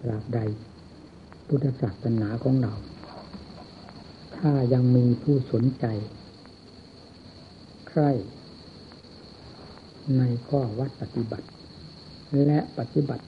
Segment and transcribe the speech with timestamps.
[0.00, 0.40] ตราบใด
[1.48, 2.72] พุทธศาสนาของเรา
[4.36, 5.86] ถ้ายังมีผู้สนใจ
[7.88, 8.02] ใคร
[10.18, 11.46] ในข้อวัดปฏิบัติ
[12.46, 13.24] และปฏิบัติ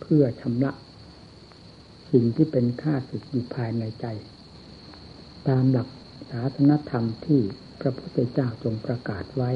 [0.00, 0.72] เพื่อชำระ
[2.10, 4.06] สิ่งที่เป็นค่าศึกอยู่ภายในใจ
[5.48, 5.88] ตามหลัก
[6.30, 7.40] ศาสนธรรมที่
[7.80, 9.50] พระพุทธเจ้าทรงประกาศไว้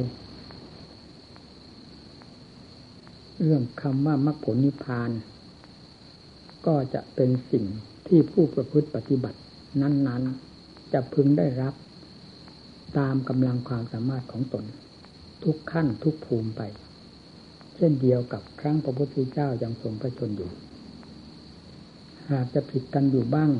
[3.42, 5.10] เรื่องคำว่ามรรคผลนิพพาน
[6.66, 7.64] ก็จะเป็นสิ่ง
[8.06, 9.38] ที่ผู้ประพฤติปฏิบัติ
[9.80, 10.22] นั้น
[10.58, 11.74] ๆ จะพึงได้รับ
[12.98, 14.64] ตามกำลังความสามารถของตน
[15.42, 16.62] ทุกขั้นทุกภูมิไป
[17.76, 20.50] เช่นเดียวกับครั้งพระพุทธเจ้ายังทรงพระชนอยู่
[22.30, 23.50] หากจะผิดกันอยู่บ้าง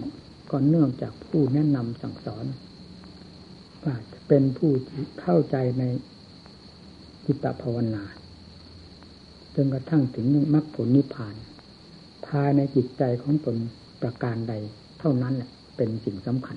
[0.51, 2.45] ก็เนื่องจากผู้แนะนำสั่งสอน
[3.85, 4.71] ว่าจะเป็นผู้
[5.21, 5.85] เข้าใจใน
[7.27, 8.05] จิตภาวนา
[9.55, 11.35] จนกระทั่งถึงมรรคผลนิพพาน
[12.27, 13.57] ภายในจิตใจของตน
[14.03, 14.55] ประการใด
[15.01, 16.57] เท่านั้นแหละเป็นสิ่งสำคัญ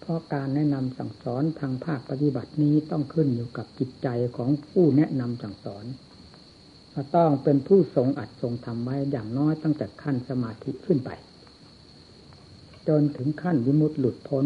[0.00, 5.84] เพราะการแนะนำสั่งสอนทางภาคปฏิบัตินี้ต้องขึ้นอยู่กับจิตใจของผู้แนะนำสั่งสอน
[7.16, 11.10] ต้องเป็นผู้ทรงอัดทรงทำไว้อย่างน้อยตั้งแต่ขั้นสมาธิขึ้นไป
[12.88, 14.44] จนถึงขั้นวิมุตติหลุดพ้น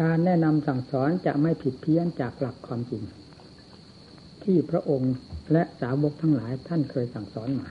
[0.00, 3.02] การแนะนำสั่งสอนจะไม่ผิดเพี้ยนจากหลักความจริง
[4.44, 5.14] ที่พระองค์
[5.52, 7.68] และสาวกทั้งหลายท่านเคยสั่งสอนมา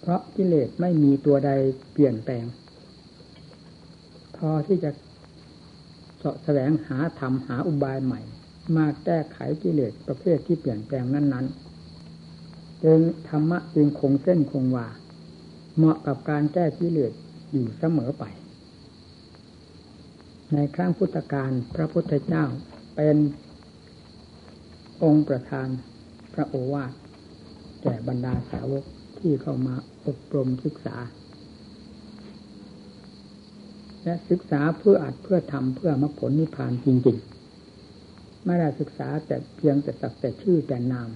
[0.00, 1.50] เพราะกิเลสไม่มีตัวใด
[1.92, 2.44] เปลี่ยนแปลง
[4.36, 4.90] พอที่จะ
[6.22, 8.20] สะแสวงหาธรรมหาอุบายใหม่
[8.76, 14.88] มาแก้ไขกิเลสประเภทที่เปลี่ยนแปลงนั้นๆจึงธรรมะจึงคงเส้นคงวา
[15.76, 17.12] เหมาะกับการแก้กิเลส
[17.52, 18.24] อยู่เสมอไป
[20.54, 22.44] ในครั้งพุทธกาลพระพุทธเจ้า
[22.96, 23.16] เป็น
[25.02, 25.68] องค์ประธาน
[26.34, 26.92] พระโอวาท
[27.82, 28.84] แก่บรรดาสาวก
[29.18, 29.74] ที่เข้ามา
[30.06, 30.96] อบรมศึกษา
[34.04, 41.08] และศึกษาเพื่ออัดเพื่อทำเพื่อมรรคผลนิพพานจริงๆ ไม่ได้ศึกษาแต่เพียงแต่สักแต่ชื่อแต่นาม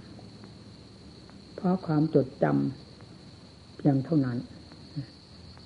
[1.57, 4.39] เพราะความจดจำเพียงเท่านั้น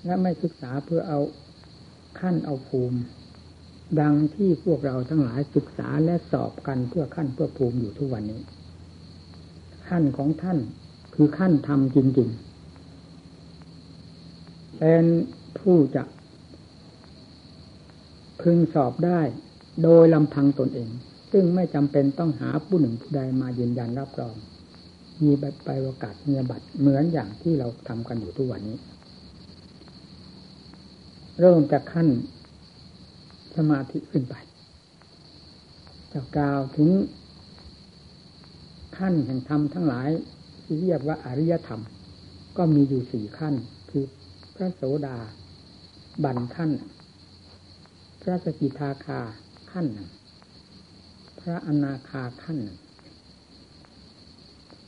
[0.05, 1.19] และไม่ศึกษาเพื่อเอา
[2.19, 2.99] ขั้นเอาภูมิ
[3.99, 8.41] ดังที่พวกเราทั้งหลายศึกษาและสอบกันเพื่อขั้นเพื่อภูมิอยู่ทุกวันนี้
[9.87, 10.59] ขั้นของท่าน
[11.13, 12.39] คือขั้นทำจริงๆ
[14.79, 15.05] เป็น
[15.59, 16.03] ผู้จะ
[18.41, 19.21] พึงสอบได้
[19.83, 20.89] โดยลำพังตนเอง
[21.31, 24.35] ซึ่งไม่จำเป็นต้องหาผู้หนึ่งผู้ใดมายืนยันรับรอง
[25.23, 28.77] มีใบไปโอกาสเงียบัตรเหมือนอย่างที่เราทำกันอยู่ทุกวันนี้
[31.39, 32.07] เริ่มจากขั้น
[33.55, 34.35] สมาธิขึ้นไป
[36.11, 36.89] จะกล่าวถึง
[38.97, 40.09] ขั้นแห่งธรรมทั้งหลาย
[40.63, 41.81] ที่เรียกว่าอริยธรรม
[42.57, 43.53] ก็มีอยู่สี่ขั้น
[43.89, 44.03] คือ
[44.55, 45.17] พระโสดา
[46.23, 46.71] บันขั้น
[48.21, 49.19] พระสกิทาคา
[49.71, 49.87] ขั้น
[51.39, 52.59] พระอนาคาขั้น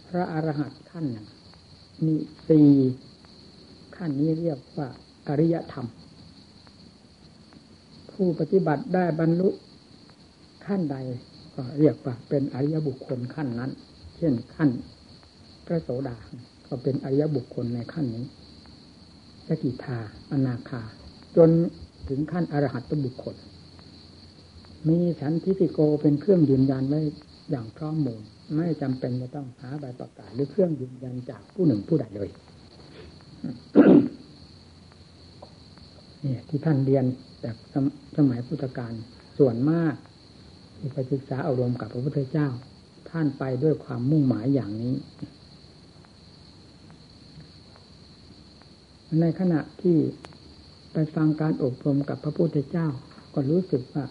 [0.07, 1.05] พระอรหันต์ขั้น
[2.05, 2.15] มี
[2.49, 2.69] สี่
[3.95, 4.87] ขั้นนี้เรียกว่า
[5.27, 5.87] อริยธรรม
[8.17, 9.49] ผู้ปฏิบัติได้บรรลุ
[10.65, 10.97] ขั้นใด
[11.55, 13.71] ก็เรียกว่าเป็นอริยบุคคลขั้นนั้น
[14.17, 14.69] เช่นขั้น
[15.65, 16.17] พระโสดา
[16.67, 18.25] ก็เป็นอริยบุคคลในขั้นนี้
[19.47, 19.99] สกิทา
[20.31, 20.81] อนาคา
[21.37, 21.49] จน
[22.07, 23.35] ถึงขั้นอรหัตบุคคล
[24.87, 27.01] มีสันทิฏิโกเป็นเครื่องยืนยันไว้
[27.49, 28.21] อย่างพร้อมมูล
[28.55, 32.29] ไม่จำเป็นจะต้องหาใบประกาศหรือเครื่องยืนยันจากผู้หนึ่งผู้ใดเลย
[36.21, 37.05] เนี่ยที่ท่านเรียน
[37.43, 37.55] จาก
[38.17, 38.93] สมัยพุทธกาล
[39.37, 39.93] ส่วนมาก
[40.77, 42.47] ที่ไปศึกษาอารวมกับพระพุทธเจ้า
[43.09, 44.95] ท่านไปด้วยความมุ่งหมายอย่างนี้
[49.21, 49.97] ในขณะที่
[50.93, 52.87] ไปฟังการอบรมกับพระพุทธเจ้า
[53.33, 54.05] ก็รู้สึกว่า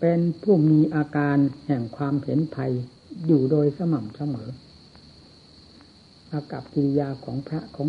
[0.00, 1.36] เป็นผู้มีอาการ
[1.66, 2.72] แห่งความเห็นภัย
[3.26, 4.48] อยู่โดยสม่ำเสมอ
[6.32, 7.88] อากับกิริยาของพระของ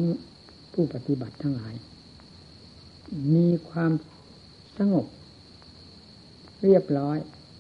[0.74, 1.74] ผู้ปฏิบัติทั้งหลาย
[3.36, 3.92] มีความ
[4.78, 5.06] สงบ
[6.64, 7.18] เรียบร้อย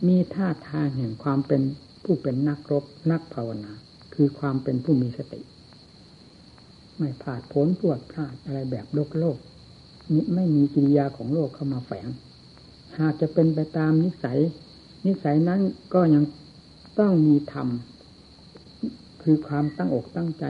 [0.07, 1.61] มีท่าทางแห่งความเป็น
[2.03, 3.71] ผู้เป็นนักรบนักภาวนา
[4.13, 5.41] คือความเป็นผู้มีสติ
[6.97, 9.37] ไม่ผาดผลปวดพลาดอะไรแบบโลกโลก
[10.11, 12.07] นี่ไม่มีกิริยาของโลกเข้ามาแฝง
[12.97, 14.39] หากจะเป็นไปตามนิสัย
[15.05, 15.61] นิสัยนั้น
[15.93, 16.23] ก็ยัง
[16.99, 17.67] ต้องมีธรรม
[19.23, 20.45] คือความตั้งอกตั้งใจ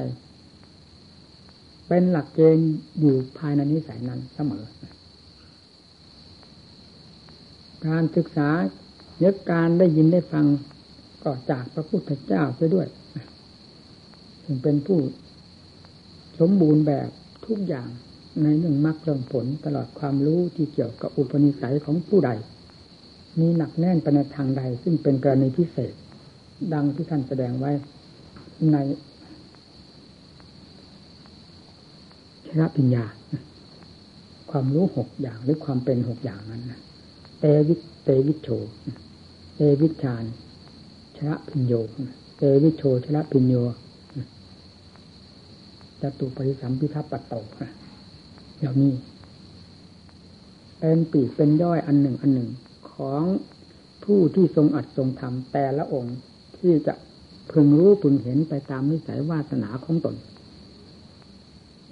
[1.90, 4.64] เป็นหลักเกณฑ์อยู่ภายในนิสัยนั้นเสมอ
[7.88, 8.50] การศึกษา
[9.18, 10.46] เนื้อการได้ยินได้ฟัง
[11.24, 12.88] ก็จากพระพุทธเจ้าไปด้วย
[14.44, 15.00] ถึงเป็นผู้
[16.40, 17.10] สมบูรณ์แบบ
[17.46, 17.90] ทุกอย่าง
[18.44, 22.32] ในเรื่องมรรคเรื่องผลตลอดความรู้ที่เกี่ยวกับอุปนิสัยของผู้ใด
[23.40, 25.94] มีหนักแน่นไปในทางใด ซึ่งเป็นกรณีพิเศษ
[26.74, 27.72] ดังที่ท่านแสดงไว้
[28.72, 28.78] ใน
[32.50, 33.06] ชนะปัญญา
[34.52, 36.80] ความรู้หกอย่างหรือความเป็นหกอย่างนั้นนะ
[37.40, 38.50] เตวิเตวิโช
[39.56, 40.24] เตวิชาน
[41.18, 41.74] ชนะพิญโย
[42.38, 43.56] เตวิโชชนะพิญโย
[46.02, 47.34] จตุปริสัมพิทัปปโต
[48.60, 48.94] เหล่านี้
[50.80, 52.50] เป็นปีกเป็นย่อยอันหนึ่งอันหนึ่ง
[52.92, 53.24] ของ
[54.04, 56.18] ผู้ที่ทรงอัดทรงทำแต่ละองค์
[56.58, 56.94] ที่จะ
[57.52, 60.16] พึงรู้พึงเห็นไปตามนิสัยวาสนาของตน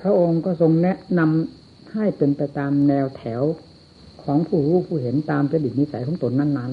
[0.01, 3.43] พระองค์ก็ทรงแนะนำให้เป็นไปตามแนวแถว
[4.23, 6.71] ของผู้รู้ผู้เห็นตามจดิตนิสัยของตนนั้น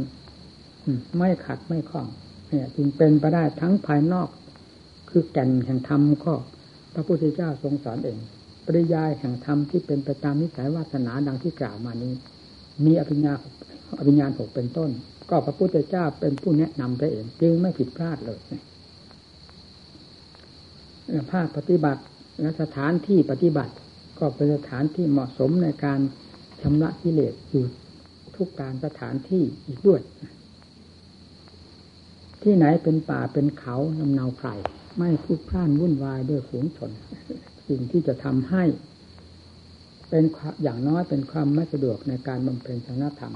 [0.58, 2.06] ๆไม่ขัดไม่ข้อง
[2.48, 4.28] เนี่ยจึงเป็นไปได้ทั้งภายนอก
[5.10, 6.34] คือแก่นแห่งธรรมก็
[6.94, 8.18] พระพุทธเจ้าทรงสอนเอง
[8.66, 12.12] ปริยายแห่งธรรมที่เป็นไปตามนิสัยวาสนาดังที่กล่าวมานี้
[12.84, 13.34] มีอภิญญา
[13.98, 14.90] อภิญญาหกเป็นต้น
[15.30, 18.38] ก็พระพุทธเจ้าเป็นผู้แนะนำไปเอง จึงไม่ผิดพลาดเลย
[21.32, 22.02] ภาคปฏิบัติ
[22.40, 23.72] และสถานที่ปฏิบัติ
[24.18, 26.00] ก็เป็นสถานที่เหมาะสมในการ
[26.62, 27.64] ชำระกิเลสอยู่
[28.36, 30.00] ทุกการสถานที่อีกด้วย
[32.42, 34.48] ที่ไหนเป็นป่าเป็นเขาลำเนาไพร
[34.98, 36.90] ไม่พูดพล่านวุ่นวายด้วยฝูงชน
[37.68, 38.64] สิ่งที่จะทำให้
[40.08, 40.24] เป็น
[40.62, 43.34] อย่างน้อยเป็นความไม่สะดวกในการบำเพ็ญชนะธรรม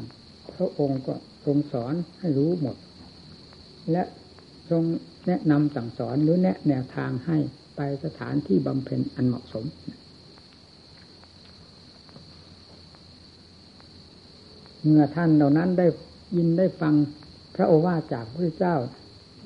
[0.54, 1.14] พระองค์ก็
[1.44, 2.76] ทรงสอนให้รู้หมด
[3.92, 4.02] และ
[4.70, 4.82] ทรง
[5.26, 7.38] แนะนำสั่งสอนหรือแนะแนวทางให้
[7.78, 9.64] ไปสถานที่บำเพ็ญอันเหมาะสม
[14.82, 15.86] เมื่อท่านเหล่านั้นได้
[16.36, 16.94] ยินได้ฟัง
[17.54, 18.76] พระโอวาทจากพระเจ้า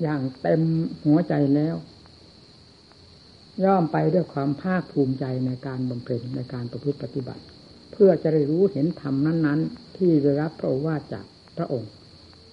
[0.01, 0.61] อย่างเต็ม
[1.05, 1.75] หัวใจแล้ว
[3.63, 7.43] ย่อมไปด้วยความภาคภูมิใจในการบำเพ็ญในการประพฤติปฏิบัติ
[7.91, 11.25] เพื่อจะได้รู้เห็นธรรมนั้น ๆ ที่ได้รับพระโอวาทจาก
[11.57, 11.91] พระองค์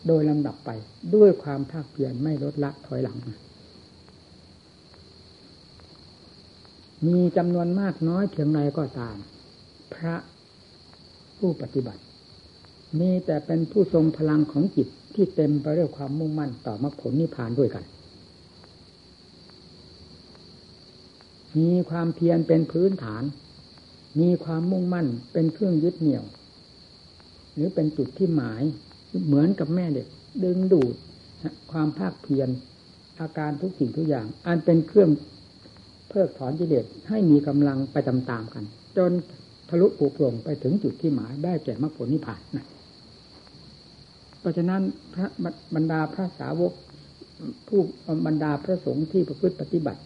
[0.06, 0.71] โดยลำดับไป
[1.15, 3.19] ด้วยความภาคเพียรไม่ลดละถอยหลัง
[7.06, 9.17] มีจำนวนมากน้อยเพียงไรก็ตาม
[9.94, 10.14] พระ
[11.38, 12.02] ผู้ปฏิบัติ
[13.00, 17.85] มีแต่เป็นผู้ทรงพลังของจิตที่เต็มไปด้วยความมุ่งมั่นต่อมรรคผลนิพพานด้วยกัน
[21.58, 23.23] มีความเพียรเป็นพื้นฐาน
[24.20, 26.25] มีความมุ่งมั่นเป็นเครื่องยึดเหนี่ยว
[27.55, 28.62] หรือเป็นจุดที่หมาย
[29.26, 30.06] เหมือนกับแม่เด็ก
[30.44, 30.94] ดึงดูด
[31.73, 32.49] ความภาคเพียร
[33.20, 35.11] อาการทุกสิ่งทุกอย่าง อันเป็นเครื่อง
[36.11, 38.65] เพิกถอนกิเลสให้มีกำลังไปตามๆกัน
[38.97, 39.12] จน
[39.69, 42.67] ทะลุปูโปร่งไปถึงจุดที่หมายได้แก่มรรคผลนิพพานนะ
[44.41, 44.83] เพราะฉะนั้น
[45.15, 45.27] พระ
[45.75, 46.73] บรรดาพระสาวก
[47.69, 47.81] ผู้
[48.27, 50.01] บรรดาพระสงฆ์ที่ประพฤติปฏิบัติ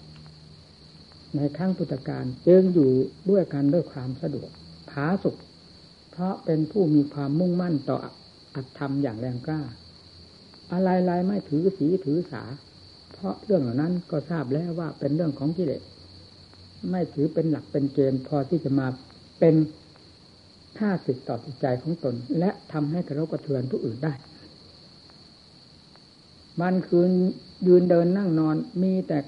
[1.37, 2.91] ในครั้งพุทธกาลจึงอยู่
[3.31, 4.51] ด้วยกันด้วยความสะดวก
[4.91, 5.37] ผาสุก
[6.13, 7.97] เพราะเป็นผู้มีความมุ่งมั่นต่อ
[8.55, 9.63] อัตธรรมอย่างแรงกล้า
[10.73, 12.43] อะไรๆไม่ถือสีถือสา
[13.13, 15.83] เพราะเรื่องเหล่านั้นก็ทราบแล้วว่าเป็นเรื่องของกิเลส
[16.91, 18.87] ไม่ถือเป็นหลักเป็นเกณฑ์พอที่จะมา
[19.41, 19.55] เป็น
[20.79, 24.13] ท่าสิทต่อจิตใจของตน และทำให้กระรกกระเทือนผู้อื่นได้
[26.61, 27.11] มันคืน
[27.67, 29.19] ยืนเดินนั่งนอนมีแต่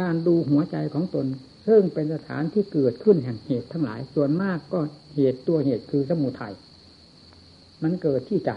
[0.00, 1.26] การดูหัวใจของตน
[1.66, 4.80] ซึ่งเป็นสถานที่เกิดขึ้นแห่งเหตุทั้งหลายส่วนมากก็
[5.14, 6.54] เหตุตัวเหตุคือสมุทัย
[7.82, 8.52] มันเกิดที่ใจ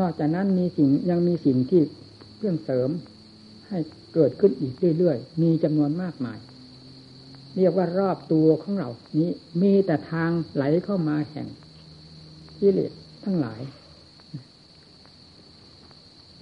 [0.00, 1.80] นอกจากนั้นมีสิ่งยังมีสิ่งที่
[2.36, 2.88] เครื่อเสริม
[3.68, 3.78] ให้
[4.14, 6.38] เกิดขึ้นอีกเรื่อยๆ มีจำนวนมากมาย
[7.56, 9.30] เรียกว่ารอบตัวของเรา นี้
[9.62, 11.46] มีแต่ทางไหลเข้ามาแห่ง
[12.58, 12.92] กิเลส
[13.24, 13.60] ทั้งหลาย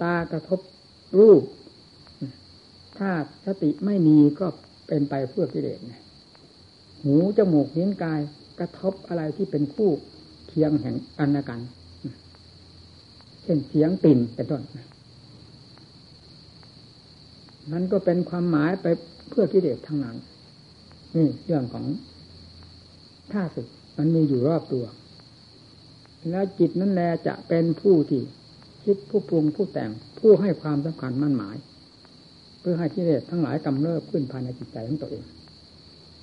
[0.01, 0.59] ตากระทบ
[1.19, 1.43] รูป
[2.97, 3.09] ถ้า
[3.45, 4.47] สติไม่มีก็
[4.87, 5.79] เป็นไปเพื่อกิเลส
[7.01, 8.21] หูจมูกนิ้นกาย
[8.59, 9.89] กระทบอะไรที่เป็นคู่
[10.47, 11.59] เคียงแห่งอันกัน
[13.43, 14.61] เช่นเสียงปิ่นเป็นต้น
[17.71, 18.85] มันก็เป็นความหมายไป
[19.29, 20.17] เพื่อกิเลสทั้งนั้น
[21.15, 21.85] นี่เรื่องของ
[23.31, 24.85] ท่าสึกมันมีอยู่รอบตัว
[26.29, 28.21] แล้วจิตนั่นแหละจะเป็นผู้ที่
[28.83, 31.55] คิดผู้ปรุงผู้แต่งผู้ให้ความสำคัญมั่นหมาย
[32.59, 35.23] เพื่อให้กิเลสทั้งหลายกำเริบขึ้นภายในจิตใจของตัวเอง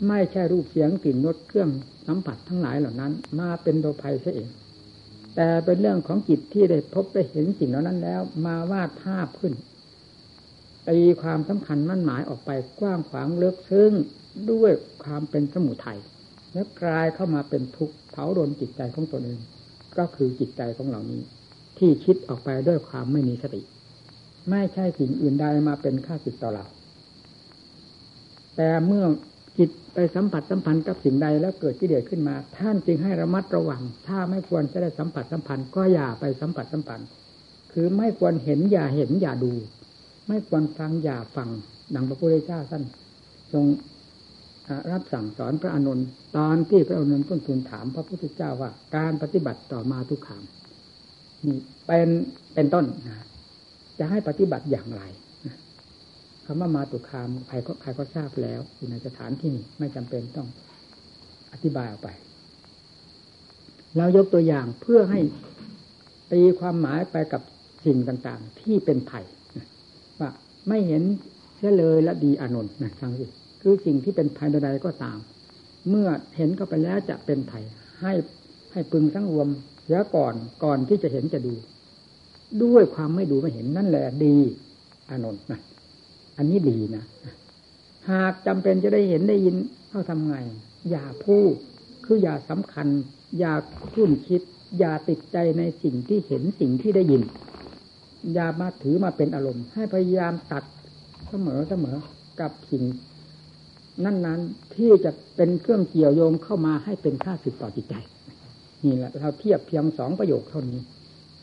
[0.09, 1.71] ไม่ใช่รูปเสียงกลิ่นรสเครื่อง
[2.07, 4.49] สัมผัสทั้งหลายเหล่านั้น มาเป็นตัวภัยเสียเอง
[5.37, 9.55] แต่เป็นเรื่องของจิตที่ได้พบได้เห็นสิ่งเหล่านั้นแล้ว มาวาดภาพขึ้น
[10.89, 13.93] ตีความสำคัญมั่นหมายออกไปกว้างขวางเลิกซึ่ง
[14.53, 14.73] ด้วย
[15.05, 15.99] ความเป็นสมุทัย
[16.53, 19.41] แล้วกลายเข้ามาเป็นทุกข์เผาโดนจิตใจของตนเอง
[19.99, 21.21] ก็คือจิตใจของเหล่านี้
[21.79, 23.63] ที่คิดออกไปด้วยความไม่มีสติ
[24.51, 26.65] ไม่ใช่สิ่งอื่นใดมาเป็นค่าสิทต่อเรา
[28.57, 29.05] แต่เมื่อ
[29.59, 37.09] จิตไปสัมผัสสัมพันธ์กับสิ่งใดแล้วเกิดกิเลสขึ้นมา ท่านจึงให้ระมัดระวัง ถ้าไม่ควรจะได้สัมผัสสัมพันธ์ก็อย่าไปสัมผัสสัมพันธ์
[37.73, 39.53] คือไม่ควรเห็นอย่าเห็นอย่าดู
[40.29, 41.49] ไม่ควรฟังอย่าฟัง
[41.95, 42.83] ดังพระพุทธเจ้าท่าน
[43.53, 43.65] ทรง
[44.91, 46.01] รับสั่งสอนพระอนุน
[46.37, 50.43] ตอนที่พระอนุนต้นทูลถามพระพุทธเจ้าว่า การปฏิบัติต่อมาทุกขาม
[51.87, 52.09] เป็น
[52.55, 53.27] เป็นต้นนะ
[53.99, 55.03] จะให้ปฏิบัติอย่างไร
[56.45, 60.49] คำว่ามาตุคามใครก็ใครก็ทราบแล้วอยู่ในสถานที่นี้ไม่จำเป็นต้อง
[61.53, 62.09] อธิบายออกไป
[63.97, 65.21] เรายกตัวอย่างเพื่อให้
[66.33, 67.43] ตีความหมายไปกับ
[67.87, 69.21] สิ่งต่าง ๆ ที่เป็นไผ่
[70.21, 70.31] ว่า
[70.69, 71.03] ไม่เห็น
[71.57, 73.27] เสียเลยและดีอานนท์นะฟังสิ
[73.63, 75.19] คือสิ่งที่เป็นภัยใดๆก็ตาม
[75.89, 77.65] เมื่อเห็นเข้าไปแล้วจะเป็นภัย
[78.01, 78.13] ให้
[78.73, 79.49] ให้พึงทั้งรวม
[79.83, 80.35] เสียก่อน
[80.65, 81.55] ก่อนที่จะเห็นจะดู
[82.63, 84.37] ด้วยความไม่ดูไม่เห็นนั่นแหละดี
[85.09, 85.61] อานนท์นะ
[86.37, 87.05] อันนี้ดีนะ
[88.11, 89.57] หากจำเป็นจะได้เห็นได้ยิน
[89.89, 90.37] เขาทำไง
[90.91, 91.53] อย่าพูด
[92.05, 92.87] คืออย่าสำคัญ
[93.39, 93.53] อย่า
[93.95, 94.43] ทุ่นคิด
[94.79, 97.23] อย่าติดใจในสิ่งที่เห็นสิ่งที่ได้ยิน
[98.35, 100.65] อย่ามาถือมาเป็นอารมณ์ ให้พยายามตัด
[101.29, 101.97] เสมอเสมอ
[102.41, 102.83] กับสิ่ง
[104.05, 107.95] นั้นๆ ที่จะเป็นเครื่องเกี่ยวโยงเข้ามาให้เป็นค่าสึกต่อจิตใจ
[108.85, 110.81] นี่แหละเราเทียบเพียงสองประโยคเท่านี้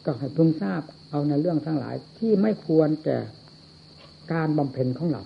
[0.05, 3.19] ก็ให้พึงทราบเอาในเรื่องทั้งหลายที่ไม่ควรแก่
[4.33, 5.21] การบำเพ็ญของเรา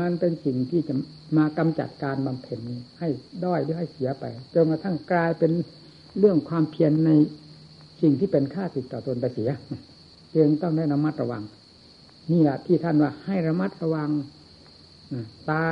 [0.00, 0.94] มันเป็นสิ่งที่จะ
[1.36, 3.08] มากำจัดการบำเพ็ญนี้ให้
[3.44, 4.24] ด้อยหรือให้เสียไป
[4.54, 5.52] จนกระทั่งกลายเป็น
[6.18, 7.10] เรื่องความเพียรใน
[8.02, 9.50] สิ่งที่เป็นค่าสิทต่อตนไปเสีย
[10.34, 11.42] จึงต้องได้ระมัดระวัง
[12.32, 14.10] นี่แหละที่ท่านว่าให้ระมัดระวัง
[15.50, 15.66] ตา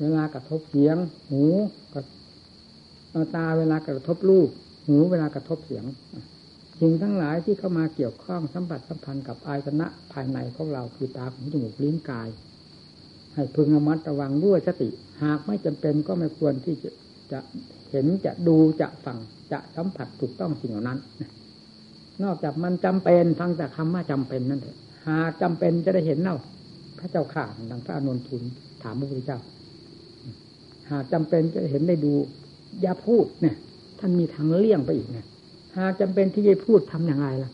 [0.00, 0.96] เวลากระทบเสียง
[1.30, 1.44] หู
[1.92, 4.48] ก็ตาเวลากระทบรูป
[4.86, 5.84] หูเวลากระทบเสียง
[6.80, 12.28] สิ่งทั้งหลายที่เข้ามาเกี่ยวข้องสัมผัสสัมพันธ์กับอายตนะภายในของเราคือตาหูจมูกลิ้นกาย
[13.34, 14.88] ให้พึงระมัดระวังด้วยสติ
[15.22, 16.90] หากไม่จำเป็นก็ไม่ควรที่จะ
[17.32, 17.40] จะ
[17.90, 19.18] เห็นจะดูจะฟัง
[19.52, 20.98] จะสัมผัสถูกต้องสิ่งเหล่านั้น
[22.22, 24.76] นอกจากมันจำเป็นฟังจากคำว่าจำเป็นนั่นเอง
[25.08, 26.36] หากจำเป็นจะได้เห็นเล่า
[26.98, 28.42] พระเจ้าข่าดังพระอนุนทุน
[28.82, 29.38] ถามพระพุทธเจ้า
[30.90, 32.12] หากจำเป็นจะเห็นได้ดู
[32.82, 33.56] อย่าพูดเนี่ย
[33.98, 35.26] ท่านมีทางเลี่ยงไปอีกเนี่ย
[35.76, 37.50] หากจำเป็นที่จะพูดทำอย่างไรล่ะ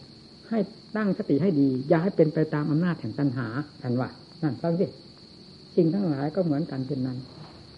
[0.48, 0.58] ให้
[0.96, 3.46] ตั้งสติให้ดี อย่าให้เป็นไปตามอำนาจแห่งตัณหา
[3.82, 4.08] ท่านว่า
[4.42, 4.86] นั่นฟังสิ
[5.76, 7.18] สิ่งทั้งหลายก็เหมือนกันเป็นนั้น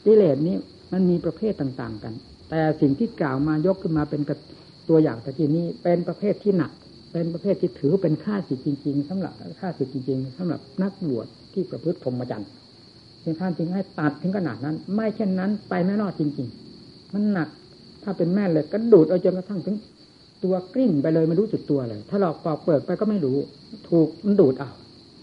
[0.05, 0.57] กิเลสนี้
[0.93, 2.15] มันมีประเภทต่าง ๆ กัน
[2.51, 4.21] แต่สิ่งที่กล่าวมายกขึ้นมาเป็น
[4.89, 6.73] ตัวอย่างตะกี้นี้ เป็นประเภทที่หนัก
[7.13, 16.49] เป็นประเภทที่ถือเป็นค่าสิทธิ์จริง ๆสำหรับค่าสิทธิ์จริง ๆสำหรับนักบวชที่ประพฤติพรหมจรรย์ึงท่านจึงให้ตัดถึงขนาดนั้น ไม่เช่นนั้น ไปไม่รอดจริง
[16.81, 17.49] ๆ มันหนัก
[18.03, 19.77] ถ้าเป็นแม่เลยก็ดูดเอาจนกระทั่งถึง
[20.45, 23.37] ตัวกลิ้งไปเลยไม่รู้จุดตัวเลย ถ้าหลอกปอกเปิดไปก็ไม่รู้
[23.89, 24.71] ถูกมันดูดเอา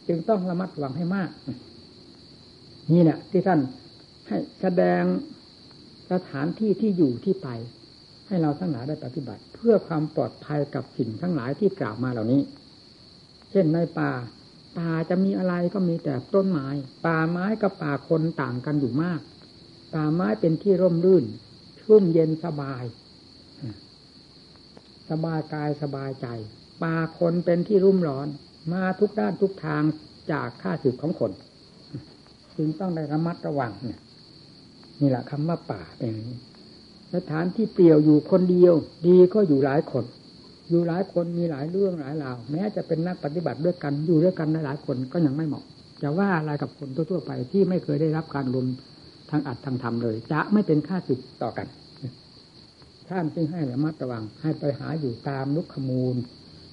[0.08, 1.30] จึงต้องระมัดระวังให้มาก
[2.94, 3.60] นี่แหละที่ท่าน
[4.28, 5.04] ให้แสดง
[6.12, 7.48] สถานที่ที่อยู่ที่ไป
[8.28, 12.42] ให้เราทั้งหลายได้ปฏิบัติ เพื่อความปลอดภัยกับสิ่งทั้งหลายที่กล่าวมาเหล่านี้
[13.52, 14.12] เช่นในป่า
[14.77, 16.67] ป่าจะมีอะไรก็มีแต่ต้นไม้
[17.05, 19.20] ป่าไม้กับป่าคนต่างกันอยู่มาก
[19.94, 21.25] ป่าไม้เป็นที่ร่มรื่น
[21.82, 22.84] ชุ่มเย็นสบาย
[25.10, 26.27] สบายกายสบายใจ
[26.84, 28.27] ป่าคนเป็นที่รุ่มร้อน
[28.74, 29.84] มาทุกด้านทุกทาง
[30.32, 31.32] จากข้าศึกของคน
[32.58, 34.00] จึงต้องได้ระมัดระวังเนี่ย
[35.00, 36.15] นี่แหละคำว่าป่าเป็น
[37.15, 38.74] สถานที่เปลี่ยวอยู่คนเดียว
[39.08, 40.03] ดีก็อยู่หลายคน
[40.70, 45.64] อยู่หลายคนมีหลายเรื่องหลายราวแม้จะเป็นนักปฏิบัติด้วยกันอยู่ด้วยกันหลายคนก็ยังไม่เหมาะ
[46.02, 48.66] จะว่าอะไรกับคนทั่วๆไปที่ไม่เคยได้รับการรวม
[49.30, 51.68] ทางอัดทางธรรมเลย จะไม่เป็นค่าศึกต่อกัน
[53.10, 56.16] ท่านจึงให้ระมัดระวัง ให้ไปหาอยู่ตามลุกขมูล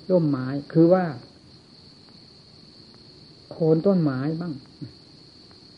[0.09, 1.05] ร่มไม้คือว่า
[3.51, 4.55] โคนต้นไม้บ้าง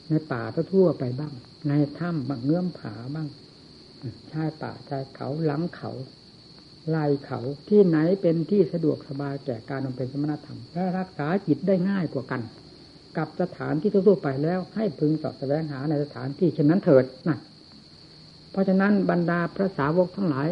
[0.09, 0.43] ในป่า
[0.73, 1.33] ทั่วไปบ้าง
[1.69, 3.29] ในถ้ำบางเงื่อมผาบ้าง
[4.33, 5.91] ชายป่าชายเขาหลังเขา
[6.95, 12.43] ลายเขาที่ไหนเป็นที่สะดวกสบายแก่การบำเพ็ญสมณธรรม และรักษาจิตได้ง่ายกว่ากัน
[13.19, 17.39] กับสถานที่ทั่วไปแล้วให้พึงสอบแสวงหาในสถานที่เช่นนั้นเถิดนะ
[18.51, 20.49] เพราะฉะนั้นบรรดาพระสาวกทั้งหลาย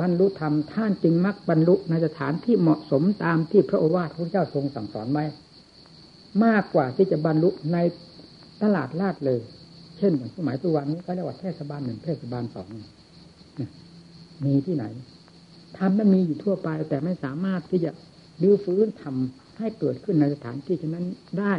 [0.00, 5.24] บรรลุธรรมท่านจึงมักบรรลุในสถานที่เหมาะสมตามที่พระโอวาทพระเจ้าทรงสั่งสอนไว้
[6.44, 7.78] มากกว่าที่จะบรรลุใน
[8.62, 9.40] ตลาดลาดเลย
[9.98, 12.66] เช่นสมัยตุวันนี้ก็เรียกว่าเทศบาลหนึ่งเทศบาลสอง
[14.44, 14.84] มีที่ไหน
[15.78, 17.90] ทำนั้นมีอยู่ทั่วไป แต่ไม่สามารถที่จะ
[18.42, 21.06] ดื้อฟื้นทำให้เกิดขึ้นในสถานที่เช่นนั้น
[21.40, 21.54] ได้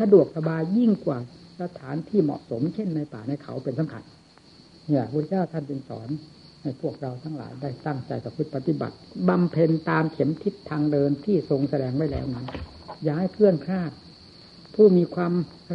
[0.00, 1.18] สะดวกสบายยิ่งกว่า
[1.62, 4.02] สถานที่เหมาะสม เช่นในป่าในเขาเป็นสำคัญ
[4.86, 6.08] เนี่ยพระเจ้าท่านจึงสอน
[6.62, 8.96] ให้พวกเราทั้งหลายได้ตั้งใจกับพุทธปฏิบัติ
[9.28, 12.46] บำเพ็ญตามเข็มทิศทางเดินที่ทรงแสดงไว้แล้วนั้น
[13.02, 13.90] อย่าให้เคลื่อนคลาด
[14.74, 15.32] ผู้มีความ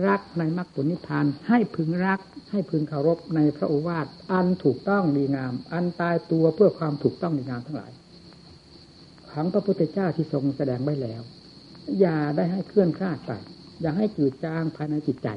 [0.08, 2.20] รักในมรรคผลนิพพาน ให้พึงรัก
[2.52, 7.92] ให้พึงเคารพในพระโอวาทอันถูกต้องดีงาม อันตายตัวเพื่อความถูกต้องดีงามทั้งหลาย
[9.32, 11.22] ของพระพุทธเจ้าที่ทรงแสดงไว้แล้ว
[12.00, 13.32] อย่าได้ให้เคลื่อนคลาดไป
[13.82, 15.30] อย่าให้จืดจางภายในจิตใจ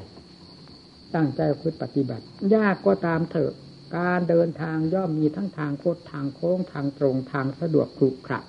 [1.15, 2.25] ตั้งใจพุทธปฏิบัติ
[2.55, 3.53] ยากก็ตามเถอะ
[3.97, 8.39] การเดินทางย่อมมีทั้งทางโคดทางโค้งทางตรงทางสะดวกครุขระ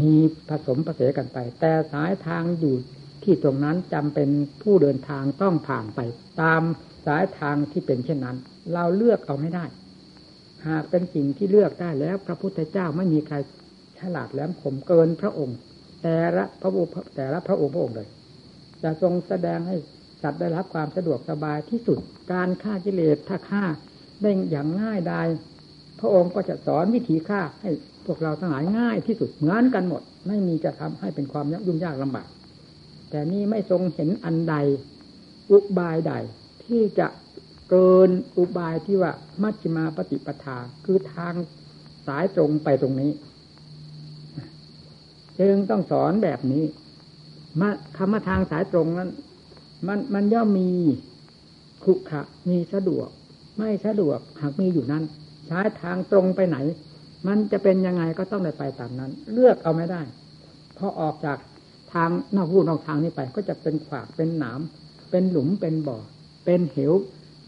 [0.00, 0.14] มี
[0.48, 2.76] ผสมผสมกันไป แต่สายทางอยู่
[3.26, 4.28] ที่ตรงนั้นจำเป็น
[4.62, 6.00] ผู้เดินทางต้องผ่านไป
[6.42, 6.62] ตาม
[7.06, 8.36] สายทางที่เป็นเช่นนั้น
[8.74, 9.64] เราเลือกเอาไม่ได้
[10.68, 13.36] หากเป็นสิ่งที่เลือกได้แล้วพระพุทธเจ้าไม่มีใคร
[14.00, 15.56] ฉลาดแหลมคมเกินพระองค์
[16.02, 18.08] แต่ละพระองค์แต่ละพระองค์พระองค์เลย
[18.82, 19.76] จะทรงแสดงให้
[20.22, 21.98] สัตว์ได้รับความสะดวกสบายที่สุด
[22.32, 23.64] การฆ่ากิเลสถ้าฆ่า
[24.22, 25.26] ได้อย่างง่ายดาย
[26.00, 27.70] พระองค์ก็จะสอนวิธีฆ่าให้
[28.06, 32.26] พวกเราทั้งหลายง่ายที่สุดเหมือนกันหมด ไม่มีจะทำให้เป็นความยุ่งยากลำบาก
[33.16, 34.54] แต่นี่ไม่ทรงเห็นอันใด
[35.50, 36.12] อุบายใด
[36.64, 37.06] ที่จะ
[37.70, 41.34] เกินอุบายที่ว่ามัชฌิมาปฏิปทาคือทาง
[42.06, 43.12] สายตรงไปตรงนี้
[45.38, 46.64] จึงต้องสอนแบบนี้
[47.60, 49.10] มาคำว่าทางสายตรงนั้น
[49.86, 50.70] มันมันย่อมมี
[51.84, 53.08] ขุขะมีสะดวก
[53.58, 55.04] ไม่สะดวกหากมีอยู่นั้น
[55.46, 56.58] ใช้ทางตรงไปไหน
[57.26, 60.02] มันจะเป็นยังไงก็ต้องได้ไปตามนั้น เลือกเอาไม่ได้
[60.78, 61.38] พอออกจาก
[61.96, 64.60] ทางนอกวูนอกทางนี้ไป ก็จะเป็นขวากเป็นหนาม
[65.10, 65.98] เป็นหลุมเป็นบ่อ
[66.44, 66.92] เป็นเหว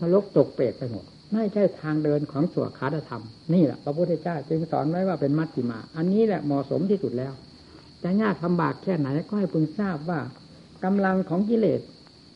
[0.01, 3.23] นรกตกเปรตไปหมด ไม่ใช่ทางเดินของสวขาธรรม
[3.55, 7.33] นี่แหละพระพุทธเจ้าจึงสอนไว้ว่าเป็นมัชฌิมา อันนี้แหละเหมาะสมที่สุดแล้ว
[8.03, 10.21] จะยากลำบากแค่ไหนก็ให้พึงทราบว่า
[10.85, 11.81] กำลังของกิเลส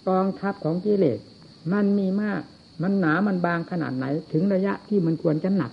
[0.08, 1.18] กองทัพของกิเลส
[1.72, 2.40] มันมีมาก
[2.82, 5.72] มันหนามันบางขนาดไหน ถึงระยะที่มันควรจะหนัก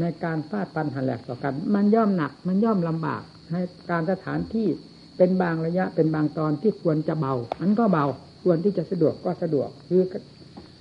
[0.00, 3.22] ในการฟาดปันหันแหลกต่อกัน มันย่อมหนัก มันย่อมลำบาก
[3.52, 3.56] ใน
[3.90, 4.68] การสถานที่
[5.18, 8.04] เป็นบางระยะเป็นบางตอนที่ควรจะเบา มันก็เบา
[8.42, 10.02] ควรที่จะสะดวกก็สะดวก คือ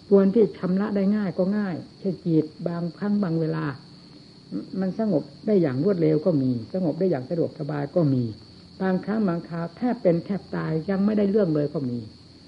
[0.10, 3.66] ควรที่ชำระได้ง่ายก็ง่ายเช่นจีตบางครั้งบางเวลา
[4.80, 8.24] มันสงบได้อย่างรวดเร็วก็มี สงบได้อย่างสะดวกสบายก็มี
[8.82, 12.00] บางครั้งบางคราวแทบเป็นแทบตายยังไม่ได้เรื่องเลยก็มี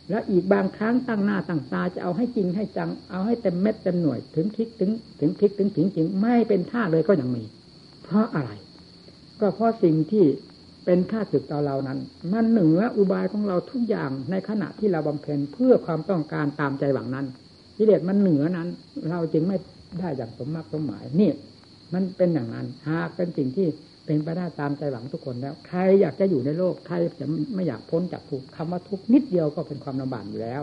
[0.09, 7.43] แล้วอีกบางครั้งตั้งหน้าตั้งตาจะเอาให้จริงให้จัง เอาให้เต็มเม็ดเต็มหน่วย ถึงพลิกถึงถึงพลิกถึงถึงจริงไม่เป็นท่าเลยก็ยังมี
[8.03, 8.51] เพราะอะไร
[9.39, 10.25] ก็เพราะสิ่งที่
[10.91, 11.99] เป็นค่าศึกต่อเรานั้น
[12.33, 17.25] มันเหนืออุบายของเราทุกอย่างในขณะที่เราบำเพ็ญเพื่อความต้องการตามใจหวังนั้น
[17.77, 18.67] กิเลสมันเหนือนั้น
[19.09, 19.57] เราจึงไม่
[19.99, 21.31] ได้อย่างสมมากสมหมายนี่
[21.93, 23.67] มันเป็นอย่างนั้นหากเป็นสิ่งที่
[24.05, 27.25] เป็นไปได้ตามใจหวังทุกคนแล้ว ใครอยากจะอยู่ในโลกใครจะ
[27.55, 30.61] ไม่อยากพ้นจากทุกคำว่าทุกนิดเดียวก็เป็นความลำบากอยู่แล้ว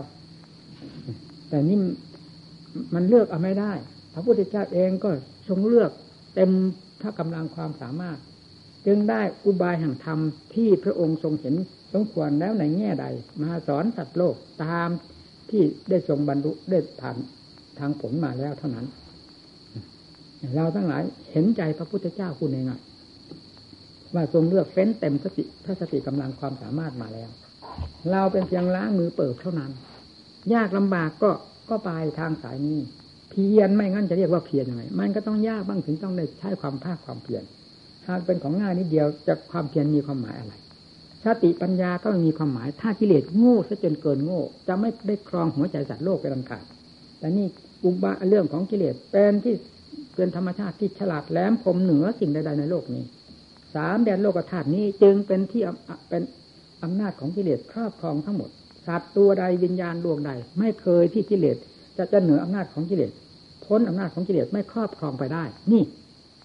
[1.49, 1.77] แต่นี่
[2.95, 3.71] มันเลือกเอาไม่ได้
[4.13, 5.09] พระพุทธเจ้าเองก็
[5.47, 5.91] ทรงเลือก
[6.35, 6.49] เต็ม
[7.01, 8.17] ถ้ากำลังความสามารถ
[8.87, 10.19] จึงได้อุบายแห่งธรรม
[10.55, 11.55] ที่พระองค์ทรงเห็น
[11.93, 13.05] สมควรแล้วในแง่ใด
[13.41, 14.89] มาสอนสัตว์โลกตาม
[15.49, 17.17] ที่ได้ทรงบรรลุได้ผ่าน
[17.79, 18.85] ทางผลมาแล้วเท่านั้น
[20.55, 22.65] เราทั้งหลายเห็นใจพระพุทธเจ้าคุณเอง
[24.13, 27.29] ว่าทรงเลือกเฟ้นเต็มสติพระสติกำลังความสามารถมาแล้ว
[28.11, 29.71] เราเป็นเพียงล้างมือเปิดเท่านั้น
[30.53, 31.31] ยากลำบากก็
[31.69, 32.79] ก็ไปทางสายนี้
[33.31, 37.43] เพียรไม่งั้นจะเรียกว่าเพียรยังไงมันก็ต้องยากบ้างถึงต้องได้ใช้ความภาคความเพียร
[38.25, 40.53] เป็นของง่ายนิดเดียวจะความเพียรมีความหมายอะไร
[41.23, 46.63] สติปัญญาก็มีความหมาย ถ้ากิเลสโง่ซะจนเกินโง่ จะไม่ได้ครองหัวใจสัตว์โลกไปลำขาด
[47.19, 47.47] แต่นี่
[47.83, 49.53] อุบะเรื่องของกิเลสเป็นที่
[50.15, 53.03] เป็นธรรมชาติที่ฉลาดแหลมคมเหนือสิ่งใดๆในโลกนี้
[53.75, 55.61] สามแดนโลกธาตุนี้จึงเป็นที่
[56.09, 56.23] เป็น
[56.83, 58.49] อำนาจของกิเลสครอบครองทั้งหมด
[58.87, 61.57] สัตว์ตัวใดวิญญาณดวงใด ไม่เคยที่กิเลส
[61.97, 63.11] จะจะเหนืออำนาจของกิเลส
[63.65, 65.83] พ้นอำนาจของกิเลสไม่ครอบครองไปได้ นี่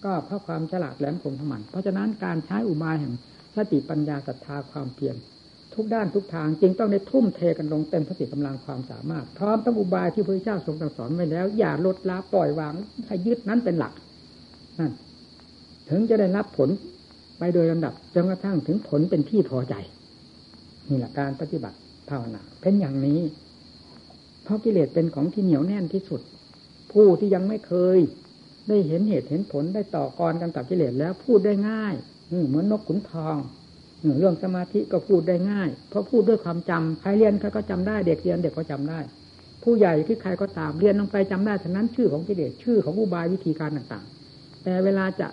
[0.04, 3.14] ก็เพราะความฉลาดแหลมคมของมัน เพราะฉะนั้นการใช้อุบายแห่ง
[3.56, 5.16] สติปัญญาศรัทธาความเพียร
[5.74, 12.74] ทุกด้านทุกทางจึงต้องได้ทุ่มเทกันลงเต็มสติกำลังความสามารถ พร้อมทั้งอุบายที่พระเจ้าทรงสอนไว้แล้ว อย่าลดละปล่อยวาง
[13.06, 13.92] ให้ยึดนั้นเป็นหลัก
[14.78, 14.92] นั่น
[15.90, 16.68] ถึงจะได้รับผล
[17.38, 19.74] ไปโดยลำดับจนกระทั่งถึงผลเป็นที่พอใจ
[20.88, 21.76] นี่แหละการปฏิบัติ
[22.08, 23.20] ภาวนาเป็นอย่างนี้
[24.44, 26.20] เพราะกิเลสเป็นของที่เหนียวแน่นที่สุด
[26.92, 27.98] ผู้ที่ยังไม่เคย
[28.68, 31.94] ได้เห็นเหตุเห็นผลได้ต่อกรกันกับกิเลสแล้วพูดได้ง่าย
[32.48, 33.36] เหมือนนกขุนทอง
[34.18, 38.98] เรื่องสมาธิก็พูดได้ง่าย เพราะพูดด้วยความจำใครเรียนใครก็จำได้เด็กเรียนเด็กก็จำได้
[39.62, 45.28] ผู้ใหญ่ที่ใครก็ตามเรียนลงไปจำได้ฉะนั้นชื่อของกิเลสชื่อของอุบายวิธีการต่างๆ แต่เวลาจะ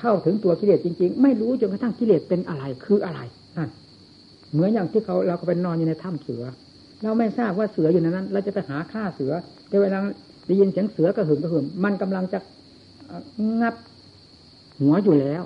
[0.00, 3.20] เข้าถึงตัวกิเลสจริง ๆ ไม่รู้จนกระทั่งกิเลสเป็นอะไรคืออะไร
[3.56, 3.70] นั่น
[4.52, 6.42] เหมือนอย่างที่เขาเราก็ไปนอนอยู่ในถ้ำเสือ
[7.02, 9.32] เราไม่ทราบว่าเสืออยู่ในนั้น เราจะไปหาฆ่าเสือ
[9.68, 9.98] แต่เวลา
[10.46, 12.38] ได้ยินเสียงเสือกระหึ่มกระหึ่มมันกำลังจะ
[13.60, 13.74] งับ
[14.78, 15.42] หัวอยู่แล้ว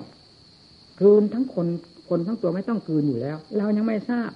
[0.99, 1.67] คืนทั้งคน
[2.09, 4.29] คนทั้งตัวไม่ต้องกืนอยู่แล้ว เรายังไม่ทราบ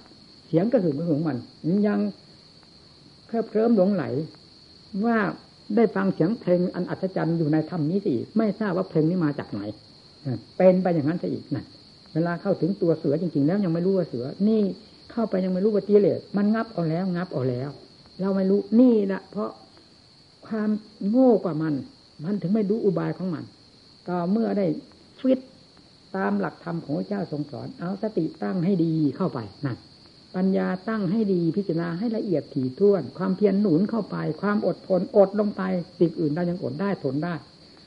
[0.46, 1.38] เสียงกระหึ่มกระหึ่มมัน
[1.86, 1.98] ยัง
[3.26, 4.04] เคลิบเคลิ้มหลงไหล
[5.04, 5.18] ว่า
[5.76, 9.60] ได้ฟังเสียงเพลงอันอัศจรรย์อยู่ในธรรมนี้สิไม่ทราบว่าเพลงนี้มาจากไหน
[10.56, 11.66] เป็นไปอย่างนั้นซะอีกนั่น
[12.14, 14.60] เวลาเข้าถึงตัวเสือจริง ๆ แล้วยังไม่รู้ว่าเสือ นี่
[15.12, 17.70] เข้าไปยังไม่รู้ว่าตีเลสมันงับเอาแล้ว งับเอาแล้ว
[18.20, 19.50] เราไม่รู้นี่แหละเพราะ
[20.46, 20.70] ความ
[21.08, 21.74] โง่กว่ามัน
[22.24, 23.44] มันถึงไม่รู้อุบายของมัน
[24.08, 24.66] ก็เมื่อได้
[25.20, 25.38] ฟิต
[26.16, 29.78] ตามหลักธรรมของพระเจ้าทรงสอน เอาสติตั้งให้ดีเข้าไปนั่น
[30.36, 35.62] ปัญญาตั้งให้ดีพิจารณาให้ละเอียดถี่ถ้วน ความเพียรหนุนเข้าไป ความอดทนอดลงไป
[35.98, 37.34] สิ่งอื่นได้ยังอดได้ทนได้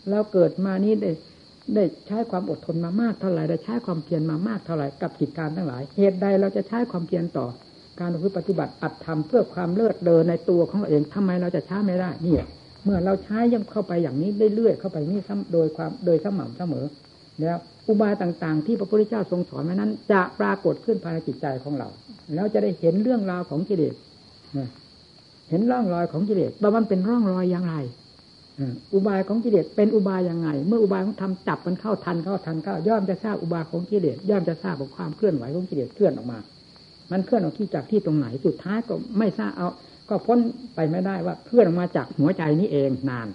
[0.09, 1.11] เราเกิดมานี้ได้
[1.75, 7.45] ได้ใช้ความอดทนมามากเท่าไหร่ได้ใช้ความเพียรมามากเท่าไหร่กับกิจการทั้งหลาย เหตุใดเราจะใช้ความเพียรต่อ
[7.99, 12.43] การปฏิบัติอัดทำเพื่อความเลิศเดินในตัวของเราเองทำไมเราจะช้าไม่ได้เนี่ย
[12.83, 15.21] เมื่อเราใช้ย่ำเข้าไปอย่างนี้เรื่อยๆเข้าไปนี่
[15.53, 16.85] โดยความโดยสม่ำเสมอ
[17.41, 21.87] แล้วอุบายต่างๆ ที่พระพุทธเจ้าทรงสอนมานั้น จะปรากฏขึ้นภายในจิตใจของเรา
[22.35, 23.95] แล้วจะได้เห็นเรื่องราวของกิเลส
[25.49, 27.75] เห็นร่องรอยของกิเลสว่ามันเป็นร่องรอยอย่างไร
[28.93, 36.37] อุบายของกิเลสเป็นอุบายยังไง เมื่ออุบายของธรรมจับมันเข้าทันเข้าทันเข้าย่อมจะทราบอุบายของกิเลสย่อมจะทราบของความเคลื่อนไหวของกิเลสเคลื่อนออกมา
[37.11, 39.69] มันเคลื่อนออกที่จากที่ตรงไหนสุดท้ายก็ไม่ทราบเอา
[40.09, 40.39] ก็พ้น
[40.75, 43.27] ไปไม่ได้ว่าเคลื่อนออกมาจากหัวใจนี้เองนาน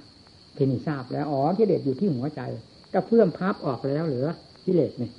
[0.57, 2.41] ทีนี้ทราบแล้วอ๋อกิเลสอยู่ที่หัวใจ
[2.95, 4.27] ก็เพื่อมพับออกแล้วเหลือ
[4.65, 5.13] กิเลสเนี่ย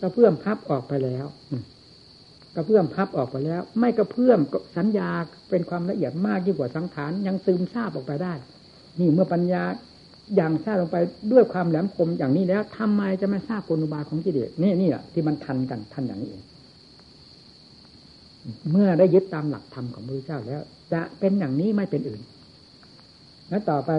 [0.00, 1.26] ก็เพื่อมพับออกไปแล้ว
[2.54, 4.40] ก็เพื่อมพับออกไปแล้ว ไม่ก็เพื่อม
[4.76, 5.10] สัญญา
[5.50, 8.32] เป็นความละเอียดมากยิ่งกว่าสังขารยังซึมซาบออกไปได้
[8.98, 9.62] นี่เมื่อปัญญา
[10.36, 10.96] อย่างทราบลงไป
[11.32, 16.42] ด้วยความแหลมคมอย่างนี้แล้วทำไมจะไม่ทราบกลอุบายของกิเลสนี่นี่แหละที่มันทันกันทันอย่างนี้เอง
[18.70, 20.60] เมื่อได้ยึดตามหลักธรรมของพระพุทธเจ้าแล้ว
[20.92, 22.20] จะเป็นอย่างนี้ไม่เป็นอื่น
[23.48, 23.90] แล้วต่อไป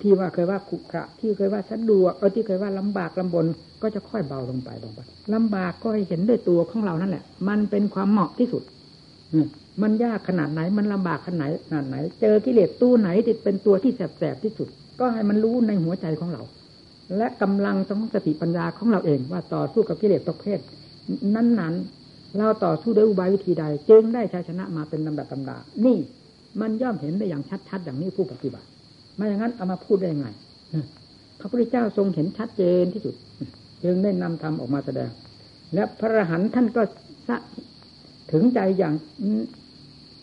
[0.00, 3.46] ที่ว่าเคยว่าขุขระที่เคยว่าสะดวกเออที่เคยว่าลำบากลำบน
[3.82, 5.00] ก็จะค่อยเบาลงไปลงไป
[5.34, 8.62] ลำบากก็ให้เห็นด้วยตัวของเรานั่นแหละ มันเป็นความเหมาะที่สุด
[9.82, 14.68] มันยากขนาดไหน มันลำบากขนาดไหนขนาดไหน เจอกิเลสตู้ไหนที่เป็นตัวที่แสบๆที่สุด
[15.00, 16.42] ก็ให้มันรู้ในหัวใจของเรา
[17.16, 20.58] และกำลังของสติปัญญาของเราเองว่าต่อสู้กับกิเลสประเภท
[21.34, 21.97] นั้นๆ
[22.36, 25.98] เราต่อสู้ด้วยอุบายวิธีใด จึงได้ชัยชนะมาเป็นลำดับลำดานี่
[26.60, 28.66] มันย่อมเห็นได้อย่างชัดๆอย่างนี้ผู้ปฏิบัติ
[29.16, 30.28] ไม่อย่างนั้นเอามาพูดได้ยังไง
[31.38, 33.14] พระพุทธเจ้าทรงเห็นชัดเจนที่สุด
[33.84, 35.10] จึงได้นำธรรมออกมาแสดง
[35.74, 36.82] และพระอรหันต์ท่านก็
[37.28, 37.36] สะ
[38.32, 38.94] ถึงใจอย่าง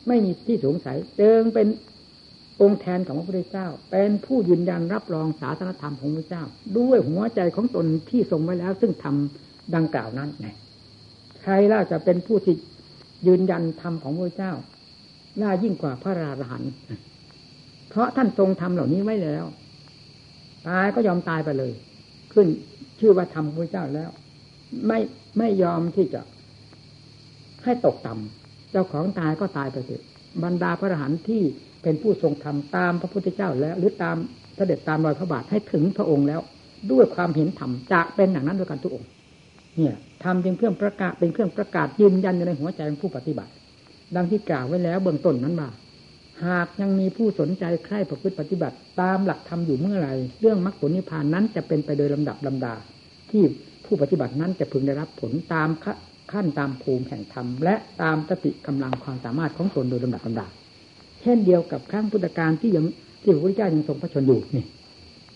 [0.08, 1.68] ไม่มีที่สงสัยจิงเป็น
[2.62, 6.44] องค์แทนของพระพุทธเจ้า เป็นผู้ยืนยันรับรองศาสนธรรมของพระเจ้า
[6.78, 10.48] ด้วยหัวใจของตนที่ทรงไว้แล้ว ซึ่งทำดังกล่าวนั้นไง
[11.46, 12.56] ใครล่าจะเป็นผู้ที่
[13.28, 14.54] ยืนยันธรรมของพระเจ้า
[15.42, 16.64] ล่ายิ่งกว่าพระราหัน
[17.90, 19.46] เพราะท่านทรงทำเหล่านี้ไว้แล้ว
[20.68, 21.74] ตายก็ยอมตายไปเลย
[22.34, 22.48] ขึ้น
[23.00, 24.10] ชื่อว่าทำพระเจ้าแล้ว
[24.88, 25.00] ไม่
[25.38, 26.22] ไม่ยอมที่จะ
[27.64, 30.04] ให้ตกต่ำเจ้าของตายก็ตายไปเถอะ
[30.44, 31.42] บรรดาพระอรหันต์ที่
[31.84, 34.18] เป็นผู้ทรงธรรมตามพระพุทธเจ้าแล้ว หรือตาม
[34.56, 36.42] เสด็จตามรอยพระบาทให้ถึงพระองค์แล้ว
[36.92, 39.10] ด้วยความเห็นธรรมจะเป็นอย่างนั้นด้วยกันทุกองค์
[39.78, 43.52] เนี่ยทำเป็นเครื่องประกาศเป็นเครื่องประกาศยืนยันในหัวใจของผู้ปฏิบัติ
[44.16, 45.70] ดังที่กล่าวไว้แล้วเบื้องต้นนั้นว่า
[46.46, 50.10] หากยังมีผู้สนใจใคร่ประพฤติปฏิบัติ ตามหลักธรรมอยู่เมื่อไร
[50.42, 52.74] เรื่องมรรคผลนิพพานนั้นจะเป็นไปโดยลำดับลำดา
[53.32, 53.44] ที่
[53.86, 55.70] ผู้ปฏิบัตินั้นจะพึงได้รับผลตาม
[56.32, 60.48] ขั้นตามภูมิแห่งธรรมและตามสติกำลังความสามารถของตนโดยลำดับลำดา
[61.22, 62.86] เช่นเดียวกับครั้งพุทธกาลที่ยัง
[63.22, 64.66] ที่พระพุทธเจ้ายังทรงพระชนอยู่นี่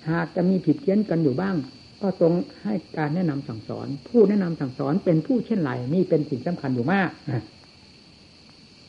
[0.09, 1.55] หากจะมีผิดเพี้ยนกันอยู่บ้าง
[2.01, 2.31] ก็ทรง
[2.63, 7.09] ให้การแนะนำสั่งสอน ผู้แนะนำสั่งสอนเป็นผู้เช่นไรนี่เป็นสิ่งสำคัญอยู่มาก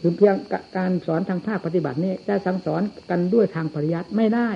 [0.01, 0.35] คือเพียง
[0.77, 4.51] การสอนทางภาคปฏิบัตินี่จะสั่งสอนกันด้วยทางปริยัติไม่ได้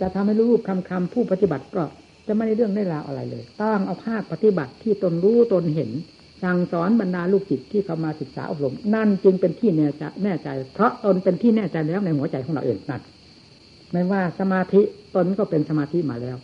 [0.00, 1.82] จะทำให้รู้คำคำผู้ปฏิบัติก็
[2.26, 5.90] จะไม่ได้เรื่องได้ราวอะไรเลย ต้องเอาภาคปฏิบัติที่ตนรู้ตนเห็น
[6.44, 13.02] สั่งสอนบรรดาลูกศิษย์ที่เข้ามาศึกษาอบรม นั่นจึงเป็นที่แน่ใจแน่ใจ เพราะตนเป็นที่แน่ใจแล้วในหัวใจของเราเองนั่น
[13.92, 14.82] ไม่ว่าสมาธิ
[15.14, 16.36] ตนก็เป็นสมาธิมาแล้ว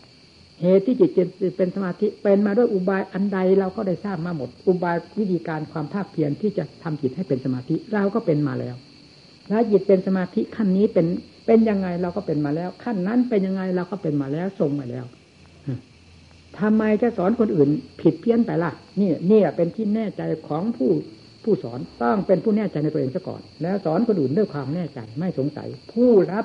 [0.62, 1.24] เหตุที่จิตจะ
[1.56, 8.74] เป็นสมาธิเป็นมาด้วยอุบายอันใดเราก็ได้ทราบมาหมด อุบายวิธีการความภาคเพียรที่จะทำจิตให้เป็นสมาธิเราก็เป็นมาแล้ว
[9.50, 11.06] ถ้าจิตเป็นสมาธิขั้นนี้เป็น
[11.46, 15.04] เป็นยังไงเราก็เป็นมาแล้ว ขั้นนั้นเป็นยังไงเราก็เป็นมาแล้วทรงมาแล้ว
[16.58, 17.68] ทำไมจะสอนคนอื่น
[18.00, 20.90] ผิดเพี้ยนไปล่ะนี่นี่เป็นที่แน่ใจของผู้
[21.44, 26.44] ผู้สอนต้องเป็นผู้แน่ใจในตัวเองซะก่อน แล้วสอนคนอื่นด้วยความแน่ใจไม่สงสัย ผู้รับ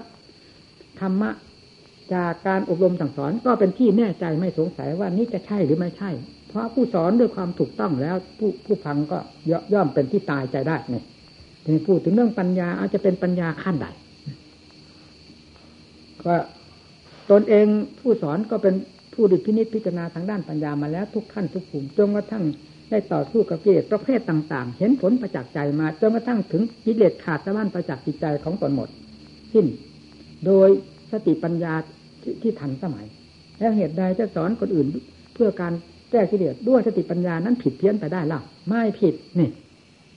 [0.99, 1.30] ธรรมะ
[2.13, 6.12] จากการอบรมสั่งสอนก็เป็นที่แน่ใจไม่สงสัยว่านี้จะใช่หรือไม่ใช่
[6.50, 9.18] เพราะผู้สอนด้วยความถูกต้องแล้วผู้ผู้ฟังก็
[9.74, 11.04] ย่อมเป็นที่ตายใจได้เนี่ย
[11.63, 13.88] ทีนี้พูดถึงเรื่องปัญญาอาจจะเป็นปัญญาขั้นใด
[16.26, 16.36] ก็
[17.32, 17.65] ตนเอง
[18.00, 18.76] ผู้สอนก็เป็น
[19.13, 22.44] ผู้ดิพินิจพิจารณาทางด้านปัญญามาแล้วทุกขั้นทุกภูมิจนกระทั่ง
[22.89, 28.89] ได้ต่อสู้กับกิเลสประเภทต่างๆ เห็นผลประจักษ์ใจมาจนกระทั่งถึงกิเลสขาดสะบั้นประจักษ์จิตใจของตนหมด
[29.54, 29.65] สิ้น
[30.46, 30.70] โดย
[31.12, 31.74] สติปัญญา
[32.41, 33.06] ที่ทันสมัย
[33.60, 34.88] แล้วเหตุใดจะสอนคนอื่น
[35.34, 35.74] เพื่อการ
[36.12, 39.50] แก้กิเลสด้วยสติปัญญานั้นผิดเพี้ยนไปได้ล่ะไม่ผิดนี่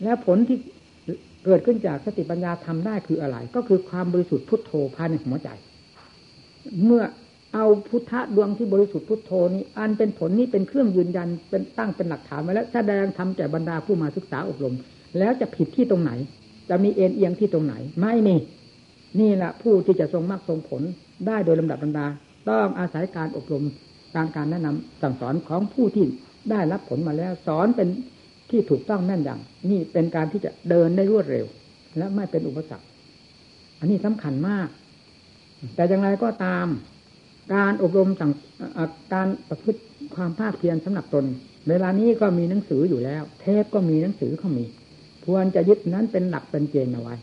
[0.03, 0.59] แล้วผลที่
[1.45, 5.49] เกิดขึ้นจากสติปัญญาทำได้คืออะไร ก็คือความบริสุทธิ์พุทโธภายในหัวใจ
[6.85, 7.03] เมื่อ
[7.55, 14.75] เอาพุทธะดวงที่บริสุทธิ์พุทโธนี้ อันเป็นผลนี้เป็นเครื่องยืนยันเป็นตั้งเป็นหลักฐานไว้แล้วแสดงทำแก่บรรดาผู้มาศึกษาอบรม
[15.19, 16.13] แล้วจะผิดที่ตรงไหน
[16.71, 18.35] จะมีเอ็นเอียงที่ตรงไหน ไม่มี
[19.21, 20.83] นี่แหละผู้ที่จะทรงมรรคทรงผล
[21.27, 22.07] ได้โดยลำดับลำดา
[22.49, 23.65] ต้องอาศัยการอบรม
[24.15, 26.05] การการแนะนำสั่งสอนของผู้ที่
[26.51, 27.89] ได้รับผลมาแล้วสอนเป็น
[28.51, 29.41] ที่ถูกต้องแน่นอย่าง
[29.71, 31.47] นี่เป็นการที่จะเดินได้รวดเร็ว
[31.99, 32.87] และไม่เป็นอุปสรรค
[33.81, 34.69] อันนี้สำคัญมาก
[35.75, 36.67] แต่อย่างไรก็ตาม
[37.55, 38.33] การอบรมสั่ง
[39.15, 39.81] การประพฤติ
[40.15, 41.25] ความภาคเพียรสำหรับตน
[41.69, 44.65] เวลานี้ก็มีหนังสืออยู่แล้ว เทปก็มีหนังสือเขามี
[45.27, 47.15] ควรจะยึดนั้นเป็นหลักเป็นเกณฑ์เอาไว้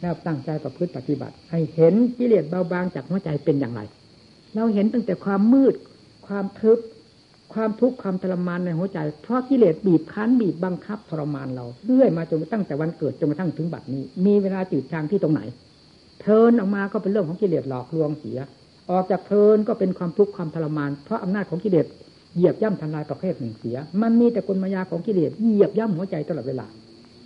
[0.00, 3.80] แล้วตั้งใจประพฤติปฏิบัติ ให้เห็นกิเลสเบาบางจากหัวใจเป็นอย่างไร
[4.54, 5.74] เราเห็นตั้งแต่ความมืด
[6.26, 6.78] ความทึบ
[7.54, 15.42] ความทุกข์ความทรมานในหัวใจ เพราะกิเลสบีบคั้นบีบบังคับทรมานเราเรื่อยมาจนตั้งแต่วันเกิดจนกระทั่งถึงบัดนี้ มีเวลาจืดจางที่ตรงไหน
[16.20, 18.38] เทินออกมาก็เป็นเรื่องของกิเลสหลอกลวงเสีย
[18.90, 21.86] ออกจากเพลินก็เป็นความทุกข์ความทรมาน เพราะอำนาจของกิเลส
[22.36, 26.66] เหยียบย่ำทำลายประเภทหนึ่งเสีย มันมีแต่กลมายาของกิเลสเหยียบย่ำหัวใจตลอดเวลา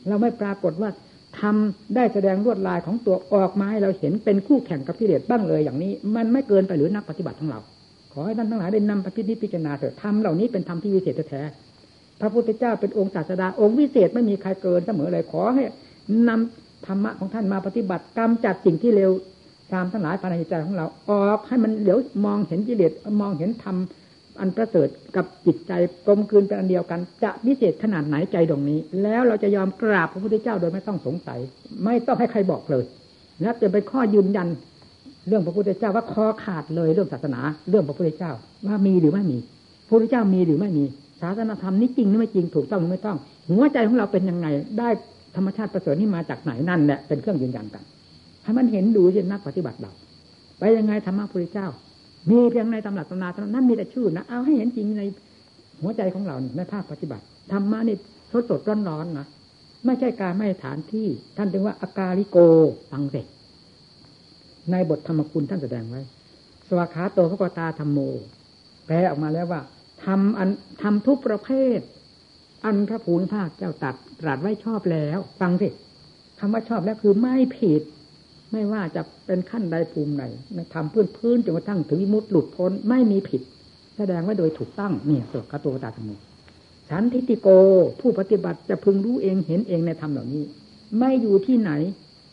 [0.08, 0.90] เราไม่ปรากฏว่า
[1.38, 7.60] ทำได้แสดงลวดลายของตัวออกมาให้เราเห็นเป็นคู่แข่งกับกิเลสบ้างเลยอย่างนี้ มันไม่เกินไปหรือนักปฏิบัติของเรา
[8.12, 11.42] ขอให้ท่านทั้งหลายได้นำปฏิพิจารณาเถิดทำเหล่านี้เป็นธรรมที่วิเศษแท้
[12.20, 15.64] พระพุทธเจ้าเป็นองค์ศาสดาองค์วิเศษไม่มีใครเกินเสมอเลยขอให้
[16.28, 19.10] นำธรรมะของท่านมาปฏิบัติกรรมจัดสิ่งที่เร็ว
[19.72, 23.76] ตามทั้งหลายภายในใจของเรา ออกให้มันเหลียวมองเห็นกิเลสมองเห็นธรรม
[24.40, 25.72] อันประเสริฐกับจิตใจ
[26.06, 31.38] กลมกลืนเป็นอันเดียวกัน จะวิเศษขนาดไหนใจตรงนี้ แล้วเราจะยอมกราบพระพุทธเจ้าโดยไม่ต้องสงสัย
[31.84, 32.84] ไม่ต้องให้ใครบอกเลย
[33.42, 34.48] และจะเป็นข้อยืนยัน
[35.28, 37.40] เรื่องพระพุทธเจ้าว่าคอขาดเลยเรื่องศาสนา
[37.70, 38.32] เรื่องพระพุทธเจ้า
[38.66, 39.38] ว่ามีหรือไม่มี
[39.86, 40.84] พระพุทธเจ้ามีหรือไม่มี
[41.20, 43.16] ศาสนาธรรมนี้จริงหรือไม่จริงถูกต้องหรือไม่ต้อง
[43.50, 44.46] หัวใจของเราเป็นยังไง
[44.78, 44.88] ได้
[45.36, 47.82] ธรรมชาติประเสริฐนี้มาจากไหนนั่นแหละเป็นเครื่องยืนยันกัน
[48.44, 49.92] ให้มันเห็นดูเช่นนักปฏิบัติเรา
[50.58, 51.68] ไปยังไงธรรมะพระพุทธเจ้า
[52.28, 55.02] มีเพียงในตำรับตำนาเท่านั้นมีแต่ชื่อนะเอาให้เห็นจริงใน
[55.82, 57.96] หัวใจของเราในภาคปฏิบัติธรรมะนี่
[58.32, 59.26] สดสดร้อนร้อนนะ
[59.86, 61.06] ไม่ใช่การไม่ฐานที่
[61.36, 62.36] ท่านถึงว่าอากาลิโก
[62.90, 63.26] ฟังเสร็จ
[64.70, 66.00] ในบทธรรมคุณท่านแสดงไว้
[66.68, 67.98] สวาขาโตพระกตาธรรมโม
[68.86, 69.60] แปลออกมาแล้วว่า
[70.04, 70.48] ทำอัน
[70.82, 71.78] ทำทุกประเภท
[72.64, 75.68] อันพระภูมิภาคเจ้าตัดตรัสไว้ชอบแล้ว ฟังสิ
[76.38, 77.82] คำว่าชอบแล้วคือไม่ผิด
[78.52, 80.24] ไม่ว่าจะเป็นขั้นใดภูมิไหน
[80.74, 83.42] ทำพื้นพื้นจนกระทั่งถึงวิมุตติหลุดพ้นไม่มีผิด
[83.96, 86.10] แสดงไว้โดยถูกต้องนี่สุขตัวตาธรรม
[86.90, 87.48] ฉันทิติโก
[88.00, 90.44] ผู้ปฏิบัติจะพึงรู้เองเห็นเองในธรรมเหล่านี้
[90.98, 91.70] ไม่อยู่ที่ไหน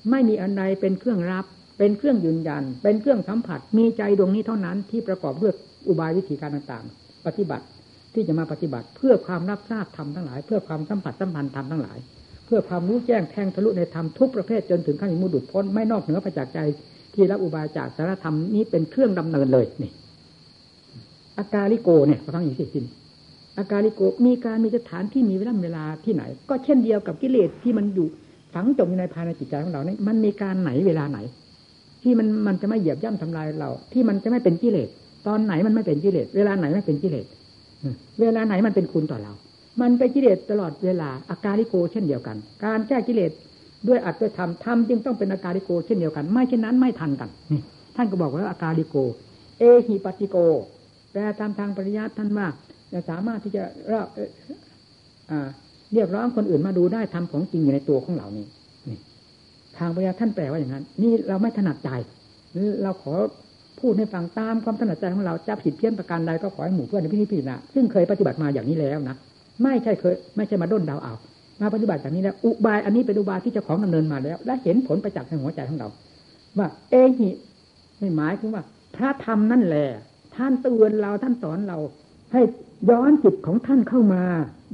[0.09, 1.45] ไม่มีอันใดเป็นเครื่องรับ
[1.77, 5.53] เป็นเครื่องยืนยัน เป็นเครื่องสัมผัส มีใจดวงนี้เท่านั้นที่ประกอบด้วย
[5.87, 7.65] อุบายวิธีการต่างๆ ปฏิบัติ
[8.13, 11.97] ที่จะมาปฏิบัติเพื่อความรับทราบธรรมทั้งหลาย เพื่อความสัมผัสสัมพันธ์ธรรมทั้งหลาย
[12.47, 16.59] เพื่อความรู้แจ้งแทงทะลุในธรรมทุกประเภทจนถึงขั้นมุดุดพ้นไม่นอกเหนือไปจากใจ
[17.13, 19.91] ที่รับอุบายจากสารธรรมนี้เป็นเครื่องดำเนินเลยนี่
[21.39, 22.81] อาการลิโกเนี่ยฟังอีกสิ
[23.57, 28.07] อาการลิโกมีการมีสถานที่มีเวลาเวลาที่ไหน ก็เช่นเดียวกับกิเลสที่มันอยู่
[28.53, 31.19] ฝังจมอยู่ในภายในจิตใจของเราเนี่ยมันมีการไหนเวลาไหน
[32.03, 34.89] ที่มันมันจะไม่เหยียบย่ำทำลายเรา ที่มันจะไม่เป็นกิเลส
[35.27, 37.25] ตอนไหนมันไม่เป็นกิเลสเวลาไหนไม่เป็นกิเลส
[38.21, 39.33] เวลาไหนมันเป็นคุณต่อเรา
[39.81, 43.31] มันเป็นกิเลสตลอดเวลาอาการิโกเช่นเดียวกัน การแก้กิเลส
[43.87, 47.61] ด้วยอัดด้วยธรรมธรรมจึงต้องเป็นอาการิโกเช่นเดียวกัน ไม่เช่นนั้นไม่ทันกันนี่
[47.95, 48.95] ท่านก็บอกว่าอาการิโก
[49.59, 50.37] เอหิปติโก
[51.11, 52.47] แปลตามทางปริยัติท่านว่า
[52.93, 53.63] จะสามารถที่จะ
[55.93, 58.45] เรียกร้องคนอื่นมาดูได้ทำของจริงอยู่ในตัวของเรานี่
[58.87, 58.97] นี่
[59.77, 61.89] ทางปริยัติท่านแปลว่าอย่างนั้น นี่เราไม่ถนัดใจ
[62.83, 63.13] เราขอ
[63.79, 69.15] พูดให้ฟังตามความถนัดใจของเราจะผิดเพี้ยนประการใดก็ขอให้หมู่เพื่อนในพิธีพิจารณาซึ่งเคยปฏิบัติมาอย่างนี้แล้วนะ
[69.63, 71.13] ไม่ใช่เคย ไม่ใช่มาด้นดาวเอา
[71.61, 75.89] มาปฏิบัติแบบนี้แล้วอุบายอันนี้เป็นอุบายที่เจ้าของดำเนินมาแล้ว และเห็นผลประจักษ์ในหัวใจของเรา
[76.57, 77.29] ว่าเอหิ
[77.99, 78.63] ไม่หมายถึงว่า
[78.95, 79.87] พระธรรมนั่นแหละ
[80.35, 81.77] ท่านเตือนเราท่านสอนเรา
[82.33, 82.41] ให้
[82.89, 84.23] ย้อนจิตของท่านเข้ามา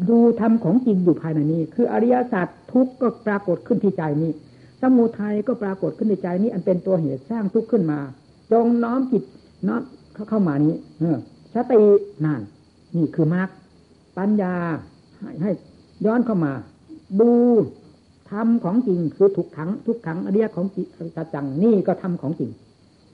[0.10, 4.32] ดูธรรมของจริงอยู่ภายในนี้ คืออริยสัจทุกข์ก็ปรากฏขึ้นที่ใจนี้
[4.82, 8.00] สมุทัยก็ปรากฏขึ้นในใจนี้ อันเป็นตัวเหตุสร้างทุกข์ขึ้นมา
[8.52, 9.24] จงน้อมจิต
[9.68, 9.82] น้อม
[10.30, 11.18] เข้ามานี้เออ
[11.56, 11.82] สติ
[12.26, 12.42] นั่น
[12.96, 13.50] นี่คือมรรค
[14.18, 14.56] ปัญญา
[15.44, 15.52] ให้
[16.06, 16.54] ย้อนเข้ามา
[17.20, 17.32] ดู
[18.32, 20.88] ทำของจริงคือทุกขัง ทุกขังอริยของจิต
[21.34, 22.52] จังนี่ก็ทำของจริง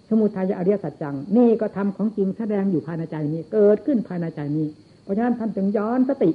[0.10, 4.68] สมุทัยอริยสัจจัง นี่ก็ทำของจริงแสดงอยู่ภายในใจนี้ เกิดขึ้นภายในใจนี้
[5.04, 6.32] เพราะฉะนั้นท่านจึงย้อนสติ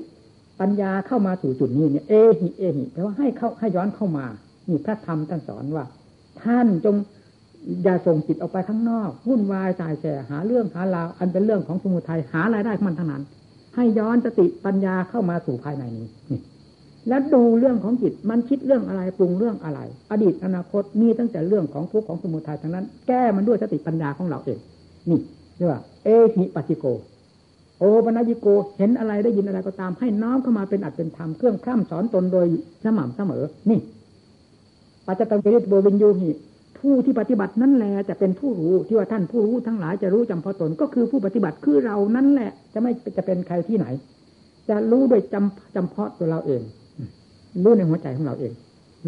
[0.61, 4.27] ปัญญาเข้ามาสู่จุดนี้เนี่ยเอหิเอหิแปลว่าให้เข้าให้ย้อนเข้ามา
[4.69, 5.85] นี่พระธรรมท่านสอนว่า
[6.43, 6.95] ท่านจง
[7.85, 13.23] อย่าส่งจิตออกไปข้างนอกวุ่นวายสายแสหาเรื่องหาราวอันเป็นเรื่องของสมุทัยหารายได้มันทั้งนั้น
[13.75, 16.07] ให้ย้อนสติปัญญาเข้ามาสู่ภายในนี้
[17.09, 24.59] แล้วดูเรื่องของจิตมันคิดเรื่องอะไรปรุงเรื่องอะไร อดีตอนาคตมีตั้งแต่เรื่องของทุกข์ของสมุทัยทั้งนั้น แก้มันด้วยสติปัญญาของเราเอง
[25.11, 25.21] นี่
[25.57, 26.85] เรียกว่า เอหิปัจิโก
[27.79, 28.47] โอปัญิโก
[28.79, 32.47] เห็นอะไรได้ยินอะไรก็ตาม ให้น้อมเข้ามาเป็นอัตเป็นธรรมเครื่องคร่ำสอนตนโดย
[32.85, 33.81] สม่ำเสมอ นี่
[35.07, 36.31] ปัจจตังเปริตโบวินยูหิ
[36.79, 43.87] ผู้ที่ปฏิบัตินั่นแหละจะเป็นผู้รู้ที่ว่าท่านผู้รู้ทั้งหลายจะรู้จำเพาะตนก็คือผู้ปฏิบัติคือเรานั่นแหละ จะไม่จะเป็นใครที่ไหน
[44.69, 46.63] จะรู้โดยจำจำเพาะตัวเราเอง
[47.65, 48.53] รู้ในหัวใจของเราเอง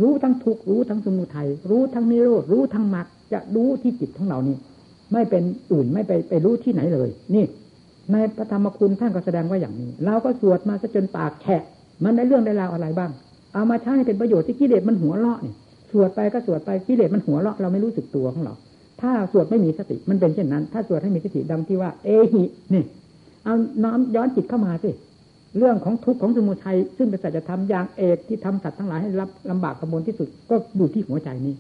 [0.01, 4.57] รู้ทั้งทุกรู้ทั้งสมุทัยรู้ทั้งนิโรธรู้ทั้งมรรคจะรู้ที่จิตของเรานี่
[5.13, 7.45] ไม่เป็นอื่นไม่ไปไปรู้ที่ไหนเลย นี่
[8.13, 11.63] ในพระธรรมคุณท่านก็แสดงว่าอย่างนี้ เราก็สวดมาซะจนปากแฉะ
[12.05, 13.11] มันได้เรื่องได้ราวอะไรบ้าง
[13.55, 15.55] เอามาใช้เป็นประโยชน์ที่กิเลสมันหัวเราะนี่
[15.91, 18.55] สวดไปก็สวดไปกิเลสมันหัวเราะเราไม่รู้สึกตัวของเรา
[19.01, 22.43] ถ้าสวดไม่มีสติมันเป็นเช่นนั้น ถ้าสวดให้มีสติดังที่ว่า เอหิ
[22.75, 22.85] นี่
[23.45, 24.91] เอาน้อมย้อนจิตเข้ามาสิ
[25.59, 31.55] เรื่องของทุกข์ของสมุทัยซึ่งเป็นสัจธรรมอย่างเอกที่ทำสัตว์ทั้งหลายให้รับลำบากกระบวนที่สุดก็อยู่ที่หัวใจนี้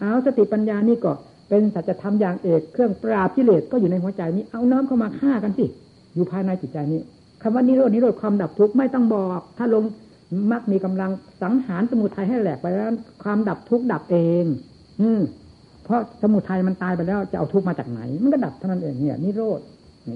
[0.00, 1.12] เอาสติปัญญานี่ก็
[1.48, 5.66] เป็นสัจธรรมอย่างเอกเครื่องปราบกิเลสก็อยู่ในหัวใจนี้เอาน้อมเข้ามาฆ่ากันสิ
[6.14, 7.00] อยู่ภายในจิตใจนี้
[7.42, 9.84] คำว่านิโรดนิโรธความดับทุกข์ไม่ต้องบอก ถ้าลง
[10.52, 11.10] มักมีกำลัง
[11.42, 12.90] สังหารสมุทัยให้แหลกไปแล้ว
[13.22, 14.44] ความดับทุกข์ดับเอง
[15.00, 15.20] อืม
[15.84, 19.60] เพราะสมุทัยมันตายไปแล้วจะเอาทุกข์มาจากไหน มันก็ดับเท่านั้นเองเนี่ยนิโรด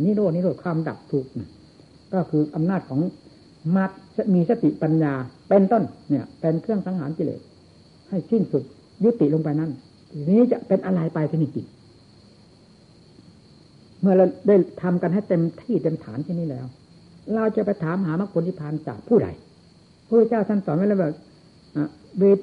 [0.06, 1.30] นิโรดนิโรธความดับทุกข์
[2.14, 3.00] ก็คืออำนาจของ
[3.76, 3.90] มัด
[4.34, 5.12] มีสติปัญญา
[5.48, 7.40] เป็นต้นเนี่ย เป็นเครื่องสังหารกิเลส
[8.08, 8.62] ให้สิ้นสุด
[9.04, 9.70] ยุติลงไปนั่น
[10.12, 11.66] ทีนี้จะเป็นอะไรไปที่นี่จิต
[14.00, 16.66] เมื่อเราได้ทำกันให้เต็มที่เต็มฐานที่นี่แล้ว
[17.34, 19.28] เราจะไปถามหามรรคผลนิพพานจากผู้ใด
[20.06, 21.12] พระเจ้าท่านสอนไว้แล้วแบบ
[22.18, 22.38] เวท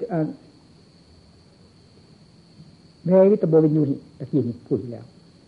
[3.07, 5.05] เววิตโบวินยูหิตะกี้นี่พูดแล้ว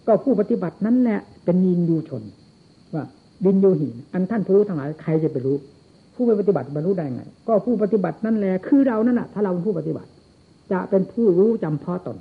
[0.08, 2.24] ก็ผู้ปฏิบัตินั้นแหละเป็นยินยูชน
[2.94, 3.04] ว่า
[3.46, 5.56] ดินยูหิอันท่านผู้รู้ทั้งหลายใครจะไปรู้
[6.16, 10.10] ผู้ไปปฏิบัติบรรลุได้ไง ก็ผู้ปฏิบัตินั่นแหละคือเรานั่นแหะถ้าเราเป็นผู้ปฏิบัติ
[10.72, 12.18] จะเป็นผู้รู้จำเพาะตน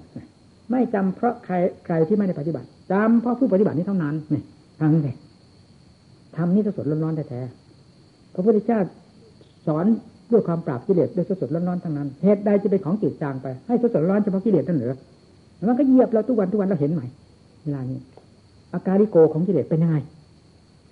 [0.70, 1.54] ไม่จำเพราะใคร
[1.86, 4.42] ใครที่ไม่ได้ปฏิบัติจำเพราะผู้ปฏิบัตินี้เท่านั้นนี่
[4.80, 5.14] ทั้งนี้
[6.36, 8.80] ทำนี่สดร้อนๆแท้ๆพระพุทธเจ้า
[9.66, 9.84] สอน
[10.32, 14.96] ด้วยความปราบกิเลสด้วยสดๆร้อนๆทั้งนั้นเหตุใดจะเป็นของจืดจางไปให้สดๆร้อนเฉพาะกิเลสนั่นเหรอ
[15.68, 17.06] มันก็เหยียบเราทุกวันทุกวันเราเห็นใหม่
[17.62, 17.98] เวลานี้
[18.74, 19.96] อาการิโกของกิเลสเป็นยังไง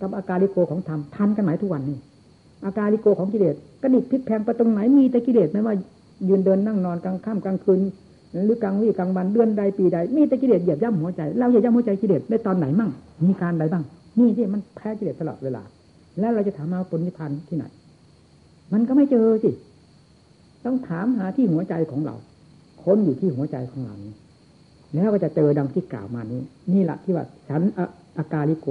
[0.00, 1.98] กับอาการิโกของธรรมทันกันไหมทุกวันนี้
[2.66, 5.74] อาการิโกของกิเลสกระดิกพลิกแพงไปตรงไหนมีแต่กิเลสไม่ว่า
[6.28, 7.80] ยืนเดินนั่งนอนกลางค่ำกลางคืน
[8.44, 12.90] หรือกลางวี่กลางวันเดือนใดปีใดมีแต่กิเลสเหยียบย่ำหัวใจเราเหยียบย่ำหัวใจกิเลสได้ตอนไหนมั่ง
[13.28, 13.84] มีการใดบ้าง
[14.18, 15.62] นี่ที่มันแพ้กิเลสตลอดเวลา
[16.18, 17.64] แล้วเราจะถามมาผลนิพพานที่ไหน
[18.72, 19.50] มันก็ไม่เจอสิ
[20.64, 22.14] ต้องถามหาที่หัวใจของเรา
[22.82, 24.14] ค้นอยู่ที่หัวใจของเรานี้
[24.94, 27.62] แล้วก็จะเจอดังที่กล่าวมานี้ นี่แหละที่ว่าฉัน
[28.18, 28.68] อาการลิโก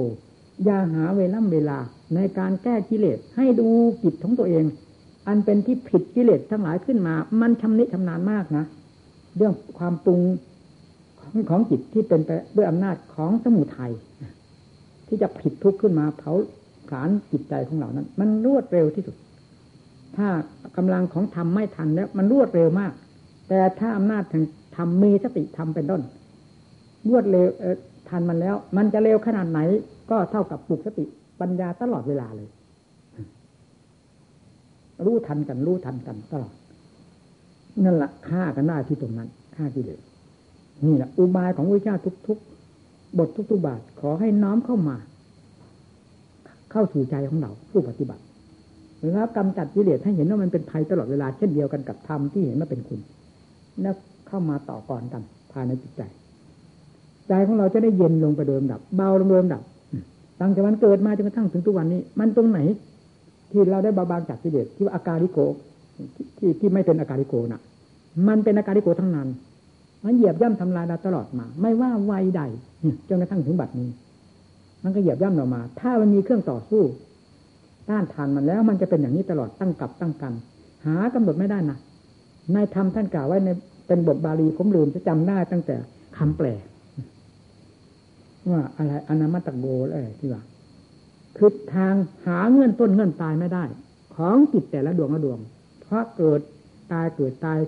[0.64, 1.78] อย่าหาเวลาเวลา
[2.14, 3.68] ในการแก้กิเลสให้ดู
[4.02, 4.64] จิตของตัวเอง
[5.28, 8.64] อันเป็นที่ผิดกิเลสทั้งหลายขึ้นมา มันชำนิชำนาญมากนะ
[9.36, 10.20] เรื่องความปรุง
[11.20, 13.92] ของของจิตที่เป็นไปด้วยอำนาจของสมุทัย
[15.06, 16.32] ที่จะผิดทุกข์ขึ้นมาเผา
[16.88, 19.14] ผลาญจิตใจของเรานั้น มันรวดเร็วที่สุด
[20.16, 20.28] ถ้า
[20.76, 22.92] กำลังของธรรมไม่ทันแล้ว มันรวดเร็วมาก
[23.48, 24.44] แต่ถ้าอำนาจแห่ง
[24.76, 26.02] ธรรมมีสติธรรมเป็นต้น
[27.08, 27.48] รวดเร็ว
[28.08, 29.60] ทันมันแล้ว มันจะเร็วขนาดไหน
[30.10, 31.04] ก็เท่ากับปลุกสติ
[31.40, 32.48] ปัญญาตลอดเวลาเลย
[35.04, 36.54] รู้ทันกัน รู้ทันกันตลอด
[37.84, 40.00] นั่นแหละฆ่ากันได้ที่ตรงนั้นฆ่ากิเลส
[40.86, 41.96] นี่แหละอุบายของพระเจ้า
[42.26, 42.38] ทุก
[42.78, 44.96] ๆ บททุกๆบาทขอให้น้อมเข้ามา
[46.70, 48.22] เข้าสู่ใจของเราผู้ปฏิบัติ
[49.10, 53.00] แล้วกำจัดกิเลสให้เห็นว่ามันเป็นภัยตลอดเวลาเช่นเดียวกันกับธรรมที่เห็นว่าเป็นคุณ
[53.82, 53.94] แล้ว
[54.28, 56.02] เข้ามาต่อก่อนกันภายในจิตใจ
[57.28, 59.62] ใจของเราจะได้เย็นลงไปโดยลำดับ เบาลงโดยลำดับ
[60.40, 62.60] ตั้งแต่วันเกิดมาจนกระทั่งถึงทุกวันนี้ มันตรงไหน
[63.50, 65.38] ที่เราได้เบาบางจากกิเลสที่ว่าอาการิโก
[66.36, 67.62] ที่ที่ไม่เป็นอาการิโกน่ะ
[68.28, 69.28] มันเป็นอาการิโกทั้งนั้น
[70.04, 72.42] มันเหยียบย่ำทำลายเราตลอดมา ไม่ว่าวัยใด
[73.08, 73.88] จนกระทั่งถึงบัดนี้
[74.84, 76.82] มันก็เหยียบย่ำเรามา ถ้ามันมีเครื่องต่อสู้
[77.88, 80.32] ต้านทานมันแล้ว มันจะเป็นอย่างนี้ตลอดตั้งกับตั้งกัน
[80.86, 81.78] หากำหนดไม่ได้นะ
[82.52, 83.48] ในธรรมท่านกล่าวไว้ใน
[83.86, 85.76] เป็นบทบาลีผมลืมจะจำได้ตั้งแต่
[86.16, 86.46] คำแปล
[88.50, 90.42] ว่าอะไรอนามัตโกอะไรที่ว่า
[91.36, 91.94] คือทาง
[92.26, 93.64] หาเงื่อนต้นเงื่อนตายไม่ได้
[94.14, 95.38] ของจิตแต่ละดวงละดวง
[95.80, 96.40] เพราะเกิด
[96.92, 97.58] ตายเกิดตาย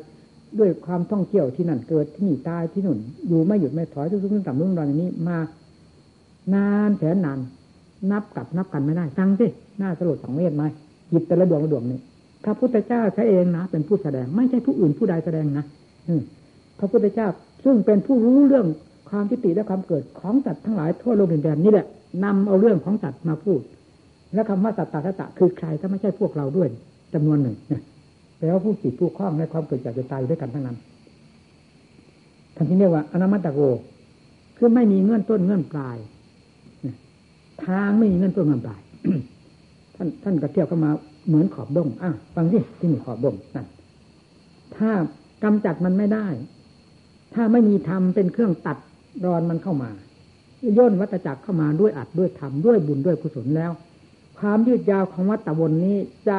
[0.58, 2.98] ด้วยความท่องเที่ยวที่นั่นเกิดที่นี่ตายที่นู่น
[3.28, 5.38] อยู่ไม่หยุดไม่ถอยทุกๆุต่ำรุ่งรอนอย่างนี้มา
[6.54, 7.38] นานแสนนาน
[8.12, 9.47] นับกับนับกันไม่ได้ฟังสิ
[9.78, 10.64] หน้าสลดสังเวชไหม
[11.11, 11.99] หยิบแต่ละดวงละดวงนี้
[12.45, 15.64] พระพุทธเจ้าใช้เองนะเป็นผู้แสดง ไม่ใช่ผู้อื่นผู้ใดแสดงนะ
[16.78, 17.28] พระพุทธเจ้า
[17.64, 18.66] ซึ่งเป็นผู้รู้เรื่อง
[19.11, 21.86] ความทิฏฐิและความเกิดของสัตว์ทั้งหลายทั่วโลกดินแดนนี่แหละ
[22.24, 23.61] นำเอาเรื่องของสัตว์มาพูด
[24.34, 26.68] และคำว่าสัตตาทัตตะคือใครถ้าไม่ใช่พวกเราด้วย
[27.14, 27.57] จำนวนหนึ่ง
[28.38, 30.76] แปลว่าผู้ติดผู้คล้องในความเกิดจากจะตายด้วยกันทั้งนั้น
[32.57, 33.61] ท่านที่เรียกว่าอนามัตโก
[34.57, 35.97] คือไม่มีเงื่อนต้นเงื่อนปลาย
[37.64, 38.80] ทางไม่มีเงื่อนเงื่อนปลาย
[39.96, 40.90] ท่านท่านก็เที่ยบเข้ามา
[41.28, 43.66] เหมือนขอบดงอะฟังสิที่มีขอบดงนั่น
[44.76, 44.90] ถ้า
[45.44, 46.26] กำจัดมันไม่ได้
[47.34, 48.78] ถ้าไม่มีธรรมเป็นเครื่องตัด
[49.24, 49.90] รอนมันเข้ามา
[50.78, 53.70] ย่นวัตจักรเข้ามาด้วยอัดด้วยธรรมด้วยบุญด้วยกุศลแล้ว
[54.38, 55.96] ความยืดยาวของวัตวนนี้
[56.28, 56.36] จะ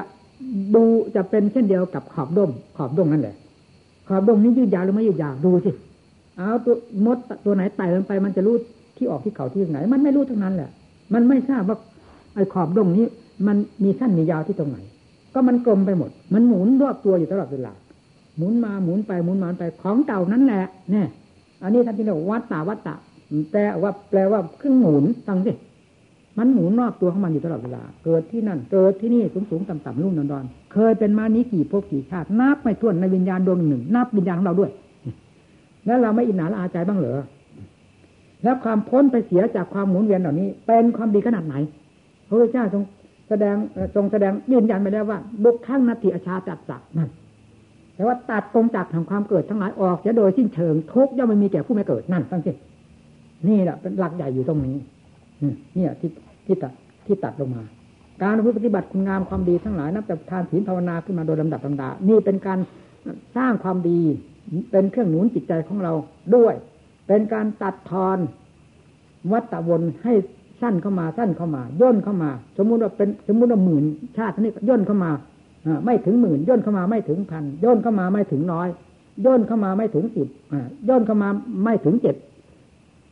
[0.76, 0.84] ดู
[1.16, 3.36] จะเป็นเช่นเดียวกับขอบด้มขอบด้งนั่นแหละ
[4.08, 5.72] ขอบด้งนี้ยืดยาวหรือไม่ยืดยาวดูสิ
[6.38, 8.56] เอาตัวมดตัวไหนไต่ลงไปมันจะรู้
[8.98, 10.70] ที่ออกที่เขาที่ไหน มันไม่รู้ทั้งนั้นแหละ
[11.14, 11.78] มันไม่ทราบว่า
[12.36, 13.06] ไอ้ขอบดงนี้
[13.48, 14.78] มันมีสั้นมียาวที่ตรงไหน
[15.34, 17.74] ก็มันกลมไปหมด มันหมุนรอบตัวอยู่ตลอดเวลา
[18.38, 21.08] หมุนมาหมุนไปหมุนมาไปของเก่านั้นแหละเนี่ย
[21.64, 22.96] อันนี้ท่านที่เรียกวัตตาวัตตะ
[23.52, 25.54] แปลว่าแปลว่าเครื่องหมุนฟังสิ
[26.38, 30.44] มันหมุนรอบตัวของมันอยู่ตลอดเวลา เกิดที่นั่น เกิดที่นี่สูงสูงต่ำต่ำรุ่มนอนดอน
[30.74, 34.72] เคยเป็นมานี้กี่ภพกี่ชาตินับไม่ถ้วนในวิญญาณดวงหนึ่ง นับวิญญาณของเราด้วย
[35.86, 37.20] แล้วเราไม่อินหนาละอาใจบ้างเหรอ
[38.46, 41.56] แล้วความพ้นไปเสียจากความหมุนเวียนเหล่านี้ เป็นความดีขนาดไหน
[42.28, 42.84] พระพุทธเจ้าทรง
[43.30, 43.56] แสดง
[43.96, 47.10] ทรงแสดงยืนยันไปแล้วว่า บุคขั้งนาทีอาชาจัดจักนั่น
[47.96, 52.52] แต่ว่าตัดตรงจากทางความเกิดทั้งหลายออกเสียโดยสิ้นเชิงทุกย่อมไม่มีแก่ผู้ไม่เกิดนั่นฟังสิ
[53.48, 54.76] นี่แหละเป็นหลักใหญ่อยู่ตรงนี้
[55.76, 56.10] เนี่ยที่
[56.46, 56.72] ที่ตัด
[57.06, 57.64] ที่ตัดลงมา
[58.24, 62.60] การปฏิบัติคุณงามความดีทั้งหลายนับแต่ทานศีลภาวนาขึ้นมาโดยลำดับลำดานี่เป็นการ
[63.38, 64.00] สร้างความดี
[64.72, 65.94] เป็นเครื่องหนุนจิตใจของเรา
[66.36, 66.54] ด้วย
[67.08, 68.18] เป็นการตัดทอน
[69.32, 70.14] วัตวนให้
[70.62, 73.84] สั้นเข้ามาสั้นเข้ามา ย่นเข้ามา สมมุติว่าเป็นสมมุติว่าหมื่น
[74.18, 75.12] ชาตินี้ย่นเข้ามา
[75.86, 78.68] ไม่ถึงหมื่นย่นเข้ามาไม่ถึงพันย่นเข้ามาไม่ถึงน้อย
[79.26, 80.28] ย่นเข้ามาไม่ถึงสิบ
[80.90, 81.30] ย่นเข้ามา
[81.64, 82.16] ไม่ถึงเจ็ด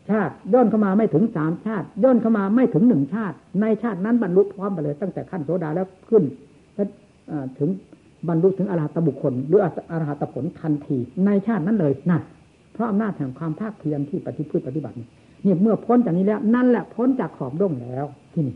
[0.09, 6.23] ชาติย่นเข้ามาไม่ถึงสามชาติ ย่นเข้ามาไม่ถึงหนึ่งชาติ ในชาตินั้นบรรลุพร้อมไปเลย ตั้งแต่ขั้นโสดาแล้วขึ้น
[7.57, 7.69] ถึง
[8.27, 12.19] บรรลุถึงอรหัตบุคคล หรืออรหัตผลทันที ในชาตินั้นเลยนะ
[12.73, 14.95] เพราะอำนาจแห่งความภาคเพียรที่ปฏิพฤติปฏิบัติ
[15.45, 18.55] นี่เมื่อพ้นจากนี้แล้ว นั่นแหละพ้นจากขอบด้งแล้วที่นี่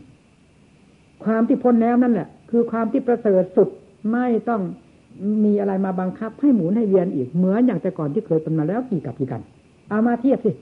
[1.24, 3.68] ความที่พ้นแล้วนั่นแหละ คือความที่ประเสริฐสุด
[4.12, 4.62] ไม่ต้อง
[5.44, 9.42] มีอะไรมาบังคับให้หมุนให้เวียนอีกเหมือนอย่างแต่ก่อนที่เคยเป็นมาแล้วกี่กับกี่กัน
[9.88, 10.52] เอามาเทียบสิ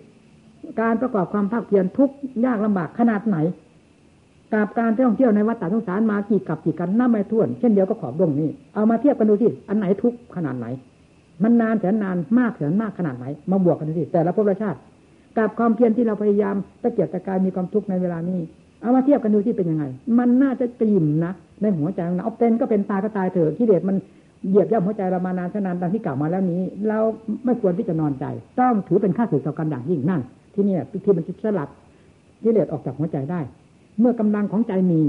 [0.80, 2.10] การประกอบความภาคเพียรทุก
[2.44, 3.36] ยากลำบากขนาดไหน
[4.54, 10.66] กับการท่องเที่ยวในวัดตาสงสารมากี่กับกี่กันน้าไม่ท้วนเช่นเดียวก็ขอบดงนี้เอามาเทียบกันดูสิอันไหนทุกขนาดไหน
[11.42, 14.78] มันนานแสนนานมากแสนมากขนาดไหน มาบวกกันสิแต่ละภพชาติ
[15.38, 18.38] กับความเพียรที่เราพยายามตะเกียบตะกายมีความทุกข์ในเวลานี้
[18.80, 19.84] เอามาเทียบกันดูที่เป็นยังไง
[20.18, 23.96] มันน่าจะกลิ่มนะในหัวใจของเราเอาเป็นก็เป็นตายก็ตายเถอะที่เด็ดมัน
[24.48, 26.98] เหยียบย่ำหัวใจเรามานานนานดังที่กล่าวมาแล้วนี้ เรา
[27.44, 28.24] ไม่ควรที่จะนอนใจ
[28.60, 30.20] ต้องถือเป็นค่าสึกต่อกันอย่างยิ่งนั่น
[30.54, 31.68] ที่นี่ที่มันจะสลัด
[32.42, 33.40] กิเลสออกจากหัวใจได้
[34.00, 35.00] เมื่อกำลังของใจมี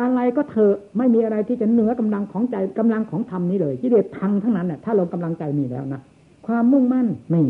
[0.00, 6.00] อะไรก็เถอะไม่มีอะไรที่จะเหนือกำลังของใจกำลังของธรรมนี้เลยกิเลสพังทั้งนั้นน่ะถ้าลงกำลังใจมีแล้วนะ
[6.46, 7.42] ความมุ่งมั่นไม่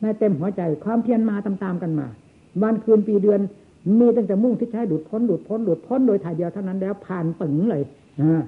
[0.00, 2.06] ในเต็มหัวใจความเพียรมาตามๆกันมา
[2.62, 3.40] วันคืนปีเดือน
[3.98, 7.82] มีตั้งแต่มุ่งที่ใช้ดูดพ้นดูดพ้นดูดพ้นโดยถ่ายเดียวเท่านั้นแล้วผ่านปึงเลย
[8.20, 8.42] นะ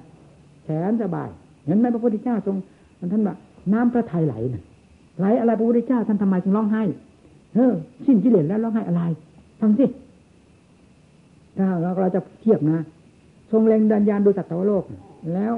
[0.63, 1.29] แสนสบาย
[1.65, 2.55] เห็นไหมพระพุทธเจ้าทรง
[3.13, 3.35] ท่านว่า
[3.73, 4.35] น้ำพระทัยไหล
[5.19, 6.83] ไหลอะไรพระพุทธเจ้าท่านทำไมจึงร้องไห้
[7.55, 7.73] เออ
[8.05, 9.03] สิ้นกิเลสแล้วร้องไห้อะไร
[9.59, 9.85] ฟังสิ
[11.57, 11.67] ถ้า
[11.99, 12.79] เราจะเทียบนะ
[13.51, 14.83] ทรงเล็งดันยานดูสัตว์โลก
[15.33, 15.53] แล้ว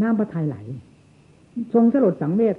[0.00, 0.56] น้ำพระทัยไหล
[1.74, 2.56] ทรงสลดสังเวช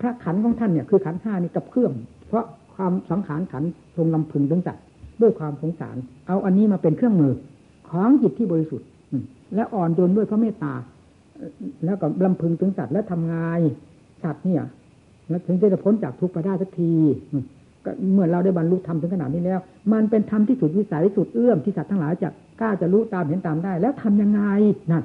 [0.00, 1.92] พระขันของท่านเนี่ยคือขันห้านี่กับเครื่อง
[2.28, 2.44] เพราะ
[2.74, 3.64] ความสังขารขัน
[3.96, 4.84] ทรงลำพึงถึงสัตว์
[5.22, 5.96] ด้วยความสงสาร
[6.26, 7.32] เอาอันนี้มาเป็นเครื่องมือ
[7.90, 8.88] ของจิตที่บริสุทธิ์
[9.54, 10.74] และอ่อนโยนด้วยพระเมตตา
[11.84, 13.60] แล้วก็ลำพึงถึงสัตว์และทำงาน
[14.24, 14.62] สัตว์เนี่ย
[15.28, 16.92] แล้วถึงจะพ้นจากทุกข์ไปได้สักที
[18.12, 19.60] เมื่อเราได้บรรลุธรรมถึงขนาดนี้แล้ว
[19.92, 22.28] มันเป็นธรรมที่สุดวิสัยที่สุดเอื้อมที่สัตว์ทั้งหลายจะ
[22.60, 24.40] กล้าจะรู้ตามเห็นตามได้ แล้วทํำยังไง
[24.92, 25.04] นั่น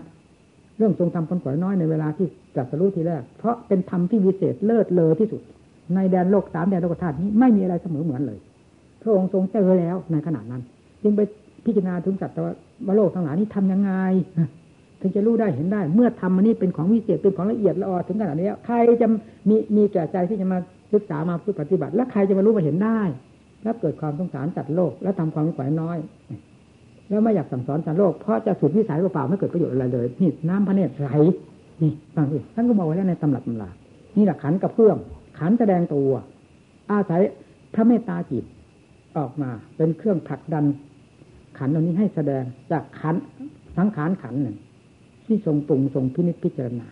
[0.77, 5.41] เรื่องทรงทำคนขวายน้อยในเวลาที่จัะรู้ทีแรก เพราะเป็นธรรมที่วิเศษเลิศเลอที่สุด
[5.95, 8.39] ในแดนโลกสามแดนโลกธาตุนี้ไม่มีอะไรเสมอเหมือนเลย
[9.01, 10.61] พระองค์ทรงเจอแล้วในขณะนั้น
[11.03, 11.21] จึงไป
[11.65, 12.35] พิจารณาถึงสัตว์
[12.87, 13.91] วโลกทั้งหลายนี้ทำยังไง
[15.01, 19.07] ถึงจะรู้ได้เห็นได้ เมื่อทำมันนี้เป็นของวิเศษเป็นของละเอียดละออถึงขนาดนี้ ใครจะ
[19.49, 20.59] มีมีแก่ใจที่จะมา
[20.93, 22.99] ศึกษามาพูดปฏิบัติ แล้วใครจะมารู้มาเห็นได้
[23.63, 25.97] แล้วเกิดความสงสารจัดโลก แล้วทำความขวายน้อย
[27.09, 31.09] แล้วไม่อยากสั่งสอนจัดโลกเพราะจะสุดวิสัยเปล่าไม่เกิดประโยชน์อะไรเลยนี่น้ำพระเนตรไหล
[31.81, 33.69] นี่ฟังดิท่านก็บอกไว้แล้วในตำรับตำรา
[34.17, 34.97] นี่แหละขันกระเพื่อม
[35.39, 36.09] ขันแสดงตัว
[36.91, 37.21] อาศัย
[37.73, 38.43] พระเมตตาจิต
[39.17, 40.65] ออกมาเป็นเครื่องผลักดัน
[41.57, 43.15] ขันเหล่านี้ให้แสดงจากขัน
[43.77, 44.57] สังขารขันหนึ่ง
[45.25, 46.87] ที่ทรงปรุงทรงพินิจพิจารณา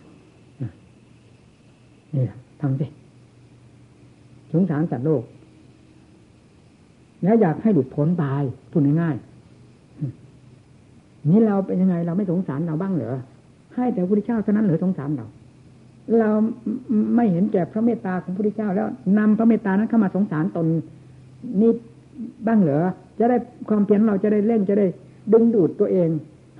[2.14, 2.24] นี่
[2.60, 2.86] ทำสิ
[4.52, 5.22] สงสารสัตว์โลก
[7.22, 13.16] แล้วอยากให้หลุดพ้นบายพูดง่ายๆนี่เราเป็นยังไง เราไม่สงสารเราบ้างเหรอ
[13.74, 15.26] ให้แต่พระพุทธเจ้าเท่านั้นเหรือสงสารเรา
[16.20, 16.30] เรา
[17.16, 18.88] ไม่เห็นแก่พระเมตตาของพระพุทธเจ้า แล้ว
[19.18, 20.66] นำพระเมตตานั้นเข้ามาสงสารตน
[21.60, 21.72] นี่
[22.46, 22.84] บ้างเหรอ
[23.18, 23.36] จะได้
[23.68, 24.86] ความเพียรเราจะได้เล่นจะได้
[25.32, 26.08] ดึงดูดตัวเอง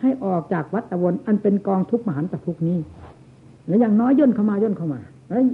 [0.01, 2.79] ให้ออกจากวัฏวนอันเป็นกองทุกข์มหันตทุกนี้
[3.67, 5.01] แล้วอย่างน้อยย่นเข้ามาย่นเข้ามา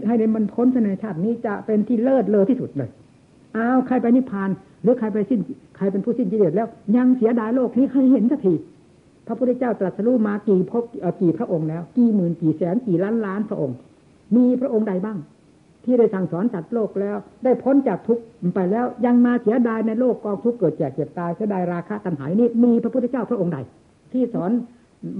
[0.06, 2.90] ให้ได้มันพ้นในชาตินี้จะเป็นที่เลิศเลอที่สุดเลย
[3.56, 4.50] อ้าวใครไปนิพพาน
[4.82, 5.40] หรือใครไปสิ้น
[5.76, 8.54] ใครเป็นผู้สิ้นกิเลสแล้ว ยังเสียดายโลกนี้ให้เห็นสักที
[9.26, 10.82] พระพุทธเจ้าตรัสรู้มากี่พบ
[11.20, 13.76] กี่พระองค์แล้ว กี่หมื่นกี่แสนกี่ล้านล้านพระองค์
[14.36, 15.18] มีพระองค์ใดบ้าง
[15.84, 18.22] ที่ได้สั่งสอนสัตว์โลกแล้ว ได้พ้นจากทุกข์
[18.54, 23.58] ไปแล้ว ยังมาเสียดายในโลกกองทุกข์เกิดแก่เจ็บตายเสียดายราคะตัณหานี่มีพระพุทธเจ้าพระองค์ใด
[24.12, 24.50] ที่สอน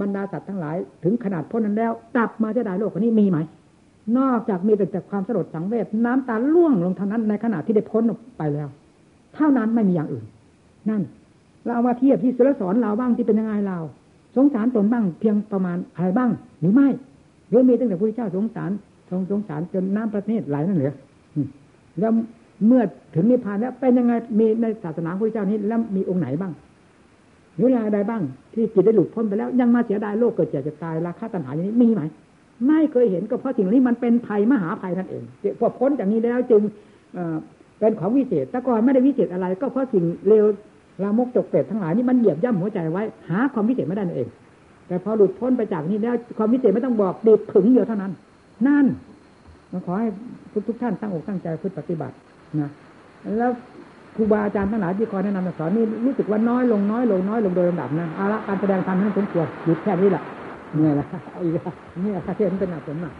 [0.01, 3.37] บรรดาสัตว์ทั้งหลาย ถึงขนาดพ้นนั้นแล้วกลับมาเสียดายโลกนี้มีไหม
[4.17, 8.03] นอกจากมีแต่ความสลดสังเวชน้ำตาล่วงลงเท่านั้นในขณะที่ได้พ้น
[8.37, 8.67] ไปแล้ว
[9.35, 10.25] เท่านั้นไม่มีอย่างอื่น
[10.89, 11.01] นั่น
[11.63, 13.77] เราเอามาเทียบที่สุรสอนเราบ้างที่เป็นยังไงเรา
[14.35, 16.29] สงสารตนบ้างเพียงประมาณอะไรบ้าง
[16.59, 16.87] หรือไม่
[17.49, 18.71] หรือมีตั้งแต่พระเจ้าสงสาร
[19.09, 20.93] ทรงสงสารจนน้ำประเทศไหลนั่นเหรอ
[21.99, 22.11] แล้ว
[22.67, 22.81] เมื่อ
[23.15, 26.53] ถึงนิพพานแล้วเป็นยังไงมีในศาสนาพระเจ้านี้แล้วมีองค์ไหนบ้าง
[27.55, 28.21] หรืออะไรใดบ้าง
[28.53, 32.01] ที่จิตได้หลุดพ้นไปแล้ว ยังมาเสียดายโลกเกิดเจ็บจะตายราคาตัณหาอย่างนี้มีไหม
[32.67, 35.23] ไม่เคยเห็นก็เพราะสิ่งนี้มันเป็นภัยมหาภัยนั่นเอง
[35.59, 36.61] พอพ้นจากนี้แล้วจึง
[37.79, 40.45] เป็นของวิเศษแต่ก่อนไม่ได้วิเศษอะไร ก็เพราะสิ่งเลว
[41.03, 44.29] ลามกจกเป็ดทั้งหลายนี่มันเหยียบย่ำหัวใจไว้ หาความวิเศษไม่ได้นั่นเอง
[44.87, 48.11] แต่พอหลุดพ้นไปจากนี้แล้วความวิเศษไม่ต้องบอกดิบถึงเดียวเท่านั้น
[48.67, 48.85] นั่น
[49.71, 50.07] มาขอให้
[50.51, 52.15] ทุกทุกท่านตั้งอกตั้งใจพุทธปฏิบัติ
[52.61, 52.69] นะ
[53.39, 53.51] แล้ว
[54.15, 60.23] ครูบาอาจารย์ทั้งหลายที่คอยแนะนำสอนนี่รู้สึกว่าน้อยลงน้อยลงน้อยลงโดยลำดับนะอาละการแสดงธรรมนั้นสมควรหยุดแค่นี้แหละ
[60.77, 61.07] นี่แหละ
[61.43, 61.53] อีก
[62.03, 63.13] นี่ประเทียนเป็นหนักผมหนัก